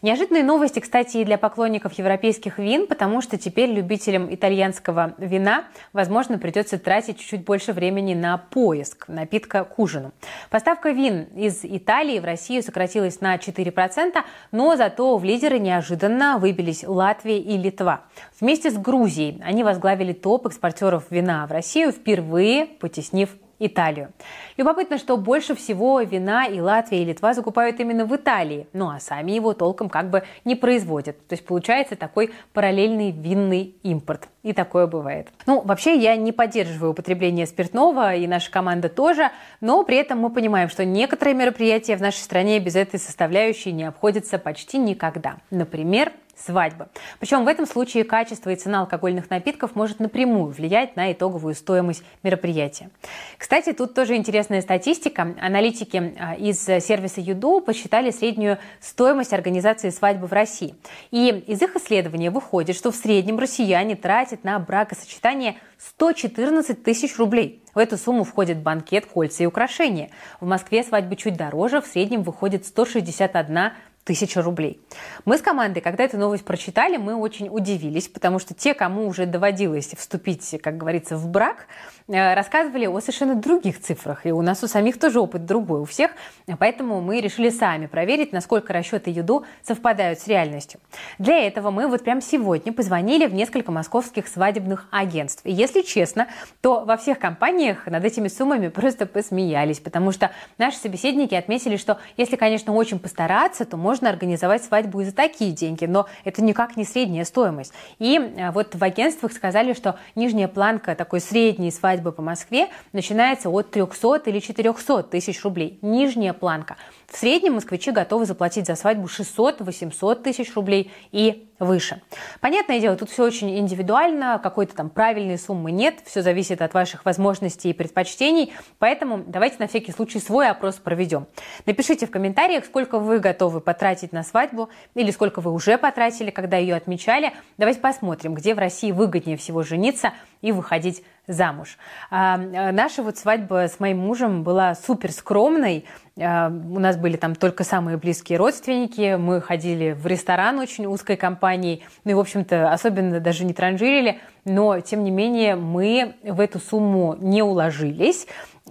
Неожиданные 0.00 0.44
новости, 0.44 0.80
кстати, 0.80 1.18
и 1.18 1.24
для 1.24 1.36
поклонников 1.36 1.92
европейских 1.92 2.58
вин, 2.58 2.86
потому 2.86 3.20
что 3.20 3.36
теперь 3.36 3.70
любителям 3.70 4.32
итальянского 4.32 4.77
итальянского 4.78 5.14
вина, 5.18 5.64
возможно, 5.92 6.38
придется 6.38 6.78
тратить 6.78 7.18
чуть-чуть 7.18 7.44
больше 7.44 7.72
времени 7.72 8.14
на 8.14 8.38
поиск 8.38 9.08
напитка 9.08 9.64
к 9.64 9.78
ужину. 9.78 10.12
Поставка 10.50 10.90
вин 10.90 11.24
из 11.34 11.60
Италии 11.64 12.18
в 12.18 12.24
Россию 12.24 12.62
сократилась 12.62 13.20
на 13.20 13.36
4%, 13.36 14.22
но 14.52 14.76
зато 14.76 15.16
в 15.16 15.24
лидеры 15.24 15.58
неожиданно 15.58 16.38
выбились 16.38 16.84
Латвия 16.86 17.38
и 17.38 17.56
Литва. 17.56 18.02
Вместе 18.40 18.70
с 18.70 18.78
Грузией 18.78 19.40
они 19.44 19.64
возглавили 19.64 20.12
топ 20.12 20.46
экспортеров 20.46 21.04
вина 21.10 21.46
в 21.46 21.52
Россию, 21.52 21.92
впервые 21.92 22.66
потеснив 22.66 23.30
Италию. 23.58 24.12
Любопытно, 24.56 24.98
что 24.98 25.16
больше 25.16 25.54
всего 25.54 26.00
вина 26.00 26.46
и 26.46 26.60
Латвия, 26.60 27.02
и 27.02 27.04
Литва 27.04 27.34
закупают 27.34 27.80
именно 27.80 28.04
в 28.04 28.14
Италии, 28.14 28.66
ну 28.72 28.90
а 28.90 29.00
сами 29.00 29.32
его 29.32 29.52
толком 29.52 29.88
как 29.88 30.10
бы 30.10 30.22
не 30.44 30.54
производят. 30.54 31.26
То 31.26 31.34
есть 31.34 31.44
получается 31.44 31.96
такой 31.96 32.32
параллельный 32.52 33.10
винный 33.10 33.74
импорт. 33.82 34.28
И 34.42 34.52
такое 34.52 34.86
бывает. 34.86 35.28
Ну, 35.46 35.60
вообще 35.60 35.96
я 35.96 36.16
не 36.16 36.32
поддерживаю 36.32 36.92
употребление 36.92 37.46
спиртного, 37.46 38.14
и 38.14 38.26
наша 38.26 38.50
команда 38.50 38.88
тоже, 38.88 39.30
но 39.60 39.84
при 39.84 39.96
этом 39.96 40.20
мы 40.20 40.30
понимаем, 40.30 40.68
что 40.68 40.84
некоторые 40.84 41.34
мероприятия 41.34 41.96
в 41.96 42.00
нашей 42.00 42.20
стране 42.20 42.58
без 42.60 42.76
этой 42.76 42.98
составляющей 42.98 43.72
не 43.72 43.84
обходятся 43.84 44.38
почти 44.38 44.78
никогда. 44.78 45.38
Например, 45.50 46.12
свадьбы. 46.44 46.88
Причем 47.20 47.44
в 47.44 47.48
этом 47.48 47.66
случае 47.66 48.04
качество 48.04 48.50
и 48.50 48.56
цена 48.56 48.80
алкогольных 48.80 49.30
напитков 49.30 49.74
может 49.74 50.00
напрямую 50.00 50.52
влиять 50.52 50.96
на 50.96 51.12
итоговую 51.12 51.54
стоимость 51.54 52.02
мероприятия. 52.22 52.90
Кстати, 53.36 53.72
тут 53.72 53.94
тоже 53.94 54.16
интересная 54.16 54.60
статистика. 54.60 55.34
Аналитики 55.40 56.14
а, 56.18 56.34
из 56.34 56.64
сервиса 56.64 57.20
Юду 57.20 57.60
посчитали 57.60 58.10
среднюю 58.10 58.58
стоимость 58.80 59.32
организации 59.32 59.90
свадьбы 59.90 60.26
в 60.26 60.32
России. 60.32 60.74
И 61.10 61.28
из 61.46 61.60
их 61.62 61.76
исследования 61.76 62.30
выходит, 62.30 62.76
что 62.76 62.90
в 62.90 62.96
среднем 62.96 63.38
россияне 63.38 63.96
тратят 63.96 64.44
на 64.44 64.58
бракосочетание 64.58 65.56
114 65.78 66.82
тысяч 66.82 67.16
рублей. 67.18 67.62
В 67.74 67.78
эту 67.78 67.96
сумму 67.96 68.24
входит 68.24 68.58
банкет, 68.58 69.06
кольца 69.06 69.44
и 69.44 69.46
украшения. 69.46 70.10
В 70.40 70.46
Москве 70.46 70.82
свадьбы 70.82 71.14
чуть 71.14 71.36
дороже, 71.36 71.80
в 71.80 71.86
среднем 71.86 72.22
выходит 72.22 72.66
161 72.66 73.72
тысяча 74.08 74.40
рублей. 74.40 74.80
Мы 75.26 75.36
с 75.36 75.42
командой, 75.42 75.80
когда 75.80 76.02
эту 76.02 76.16
новость 76.16 76.42
прочитали, 76.42 76.96
мы 76.96 77.14
очень 77.14 77.50
удивились, 77.50 78.08
потому 78.08 78.38
что 78.38 78.54
те, 78.54 78.72
кому 78.72 79.06
уже 79.06 79.26
доводилось 79.26 79.88
вступить, 79.88 80.58
как 80.62 80.78
говорится, 80.78 81.18
в 81.18 81.28
брак, 81.28 81.66
э, 82.08 82.32
рассказывали 82.32 82.86
о 82.86 82.98
совершенно 83.00 83.34
других 83.34 83.82
цифрах. 83.82 84.24
И 84.24 84.32
у 84.32 84.40
нас 84.40 84.64
у 84.64 84.66
самих 84.66 84.98
тоже 84.98 85.20
опыт 85.20 85.44
другой 85.44 85.80
у 85.80 85.84
всех. 85.84 86.12
Поэтому 86.58 87.02
мы 87.02 87.20
решили 87.20 87.50
сами 87.50 87.84
проверить, 87.84 88.32
насколько 88.32 88.72
расчеты 88.72 89.10
ЮДУ 89.10 89.44
совпадают 89.62 90.20
с 90.20 90.26
реальностью. 90.26 90.80
Для 91.18 91.46
этого 91.46 91.70
мы 91.70 91.86
вот 91.86 92.02
прямо 92.02 92.22
сегодня 92.22 92.72
позвонили 92.72 93.26
в 93.26 93.34
несколько 93.34 93.70
московских 93.72 94.26
свадебных 94.26 94.88
агентств. 94.90 95.42
И 95.44 95.52
если 95.52 95.82
честно, 95.82 96.28
то 96.62 96.86
во 96.86 96.96
всех 96.96 97.18
компаниях 97.18 97.84
над 97.86 98.02
этими 98.02 98.28
суммами 98.28 98.68
просто 98.68 99.04
посмеялись, 99.04 99.80
потому 99.80 100.12
что 100.12 100.30
наши 100.56 100.78
собеседники 100.78 101.34
отметили, 101.34 101.76
что 101.76 101.98
если, 102.16 102.36
конечно, 102.36 102.72
очень 102.72 102.98
постараться, 102.98 103.66
то 103.66 103.76
можно 103.76 103.97
можно 103.98 104.10
организовать 104.10 104.62
свадьбу 104.62 105.00
и 105.00 105.04
за 105.04 105.12
такие 105.12 105.50
деньги, 105.50 105.84
но 105.84 106.06
это 106.24 106.40
никак 106.40 106.76
не 106.76 106.84
средняя 106.84 107.24
стоимость. 107.24 107.72
И 107.98 108.16
э, 108.16 108.52
вот 108.52 108.76
в 108.76 108.84
агентствах 108.84 109.32
сказали, 109.32 109.72
что 109.72 109.98
нижняя 110.14 110.46
планка 110.46 110.94
такой 110.94 111.20
средней 111.20 111.72
свадьбы 111.72 112.12
по 112.12 112.22
Москве 112.22 112.68
начинается 112.92 113.50
от 113.50 113.72
300 113.72 114.22
или 114.26 114.38
400 114.38 115.02
тысяч 115.02 115.42
рублей. 115.42 115.80
Нижняя 115.82 116.32
планка. 116.32 116.76
В 117.08 117.16
среднем 117.16 117.54
москвичи 117.54 117.90
готовы 117.90 118.24
заплатить 118.24 118.66
за 118.66 118.76
свадьбу 118.76 119.06
600-800 119.06 120.22
тысяч 120.22 120.54
рублей 120.54 120.92
и 121.10 121.47
выше. 121.58 122.00
Понятное 122.40 122.80
дело, 122.80 122.96
тут 122.96 123.10
все 123.10 123.24
очень 123.24 123.58
индивидуально, 123.58 124.40
какой-то 124.42 124.74
там 124.74 124.90
правильной 124.90 125.38
суммы 125.38 125.70
нет, 125.70 126.00
все 126.04 126.22
зависит 126.22 126.62
от 126.62 126.74
ваших 126.74 127.04
возможностей 127.04 127.70
и 127.70 127.72
предпочтений, 127.72 128.52
поэтому 128.78 129.24
давайте 129.26 129.56
на 129.58 129.68
всякий 129.68 129.92
случай 129.92 130.20
свой 130.20 130.48
опрос 130.48 130.76
проведем. 130.76 131.26
Напишите 131.66 132.06
в 132.06 132.10
комментариях, 132.10 132.64
сколько 132.64 132.98
вы 132.98 133.18
готовы 133.18 133.60
потратить 133.60 134.12
на 134.12 134.22
свадьбу 134.22 134.68
или 134.94 135.10
сколько 135.10 135.40
вы 135.40 135.52
уже 135.52 135.78
потратили, 135.78 136.30
когда 136.30 136.56
ее 136.56 136.76
отмечали. 136.76 137.32
Давайте 137.56 137.80
посмотрим, 137.80 138.34
где 138.34 138.54
в 138.54 138.58
России 138.58 138.92
выгоднее 138.92 139.36
всего 139.36 139.62
жениться 139.62 140.12
и 140.40 140.52
выходить 140.52 141.02
замуж. 141.26 141.78
А, 142.10 142.34
а, 142.34 142.72
наша 142.72 143.02
вот 143.02 143.18
свадьба 143.18 143.68
с 143.68 143.80
моим 143.80 143.98
мужем 143.98 144.42
была 144.42 144.74
супер 144.74 145.12
скромной. 145.12 145.84
А, 146.18 146.48
у 146.48 146.78
нас 146.78 146.96
были 146.96 147.16
там 147.16 147.34
только 147.34 147.64
самые 147.64 147.96
близкие 147.98 148.38
родственники. 148.38 149.16
Мы 149.16 149.40
ходили 149.40 149.92
в 149.92 150.06
ресторан 150.06 150.58
очень 150.58 150.86
узкой 150.86 151.16
компанией. 151.16 151.84
Ну 152.04 152.12
и, 152.12 152.14
в 152.14 152.18
общем-то, 152.18 152.72
особенно 152.72 153.20
даже 153.20 153.44
не 153.44 153.52
транжирили. 153.52 154.20
Но, 154.44 154.80
тем 154.80 155.04
не 155.04 155.10
менее, 155.10 155.54
мы 155.56 156.16
в 156.22 156.40
эту 156.40 156.58
сумму 156.58 157.16
не 157.18 157.42
уложились 157.42 158.26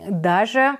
даже 0.10 0.77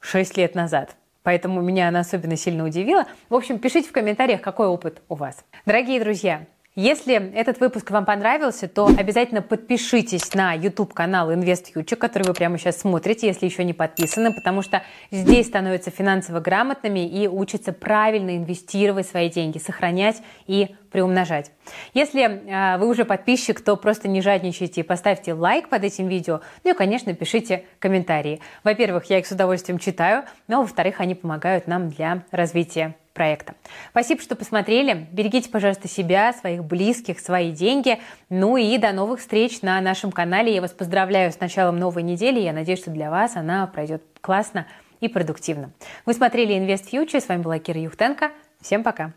6 0.00 0.36
лет 0.36 0.54
назад. 0.54 0.96
Поэтому 1.22 1.60
меня 1.60 1.88
она 1.88 2.00
особенно 2.00 2.36
сильно 2.36 2.64
удивила. 2.64 3.06
В 3.28 3.34
общем, 3.34 3.58
пишите 3.58 3.88
в 3.88 3.92
комментариях, 3.92 4.40
какой 4.40 4.66
опыт 4.66 5.02
у 5.08 5.14
вас. 5.14 5.44
Дорогие 5.66 6.00
друзья, 6.00 6.46
если 6.80 7.32
этот 7.34 7.58
выпуск 7.58 7.90
вам 7.90 8.04
понравился, 8.04 8.68
то 8.68 8.86
обязательно 8.86 9.42
подпишитесь 9.42 10.32
на 10.34 10.52
YouTube-канал 10.52 11.32
Invest 11.32 11.72
Future, 11.74 11.96
который 11.96 12.22
вы 12.28 12.34
прямо 12.34 12.56
сейчас 12.56 12.78
смотрите, 12.78 13.26
если 13.26 13.46
еще 13.46 13.64
не 13.64 13.72
подписаны, 13.72 14.32
потому 14.32 14.62
что 14.62 14.84
здесь 15.10 15.48
становятся 15.48 15.90
финансово 15.90 16.38
грамотными 16.38 17.04
и 17.04 17.26
учатся 17.26 17.72
правильно 17.72 18.36
инвестировать 18.36 19.08
свои 19.08 19.28
деньги, 19.28 19.58
сохранять 19.58 20.22
и 20.46 20.76
приумножать. 20.90 21.50
Если 21.94 22.22
э, 22.22 22.78
вы 22.78 22.88
уже 22.88 23.04
подписчик, 23.04 23.60
то 23.60 23.76
просто 23.76 24.08
не 24.08 24.20
жадничайте, 24.20 24.84
поставьте 24.84 25.32
лайк 25.32 25.68
под 25.68 25.84
этим 25.84 26.08
видео, 26.08 26.40
ну 26.64 26.72
и, 26.72 26.74
конечно, 26.74 27.12
пишите 27.14 27.64
комментарии. 27.78 28.40
Во-первых, 28.64 29.04
я 29.06 29.18
их 29.18 29.26
с 29.26 29.32
удовольствием 29.32 29.78
читаю, 29.78 30.24
но, 30.46 30.62
во-вторых, 30.62 31.00
они 31.00 31.14
помогают 31.14 31.66
нам 31.66 31.88
для 31.90 32.24
развития 32.30 32.94
проекта. 33.18 33.54
Спасибо, 33.90 34.22
что 34.22 34.36
посмотрели. 34.36 35.08
Берегите, 35.10 35.50
пожалуйста, 35.50 35.88
себя, 35.88 36.32
своих 36.32 36.64
близких, 36.64 37.18
свои 37.18 37.50
деньги. 37.50 37.98
Ну 38.30 38.56
и 38.56 38.78
до 38.78 38.92
новых 38.92 39.20
встреч 39.20 39.60
на 39.60 39.80
нашем 39.80 40.12
канале. 40.12 40.54
Я 40.54 40.60
вас 40.60 40.70
поздравляю 40.70 41.32
с 41.32 41.40
началом 41.40 41.78
новой 41.78 42.04
недели. 42.04 42.38
Я 42.38 42.52
надеюсь, 42.52 42.78
что 42.78 42.92
для 42.92 43.10
вас 43.10 43.34
она 43.34 43.66
пройдет 43.66 44.02
классно 44.20 44.66
и 45.00 45.08
продуктивно. 45.08 45.72
Вы 46.06 46.14
смотрели 46.14 46.56
Invest 46.56 46.90
Future. 46.90 47.20
С 47.20 47.28
вами 47.28 47.42
была 47.42 47.58
Кира 47.58 47.80
Юхтенко. 47.80 48.30
Всем 48.60 48.84
пока. 48.84 49.12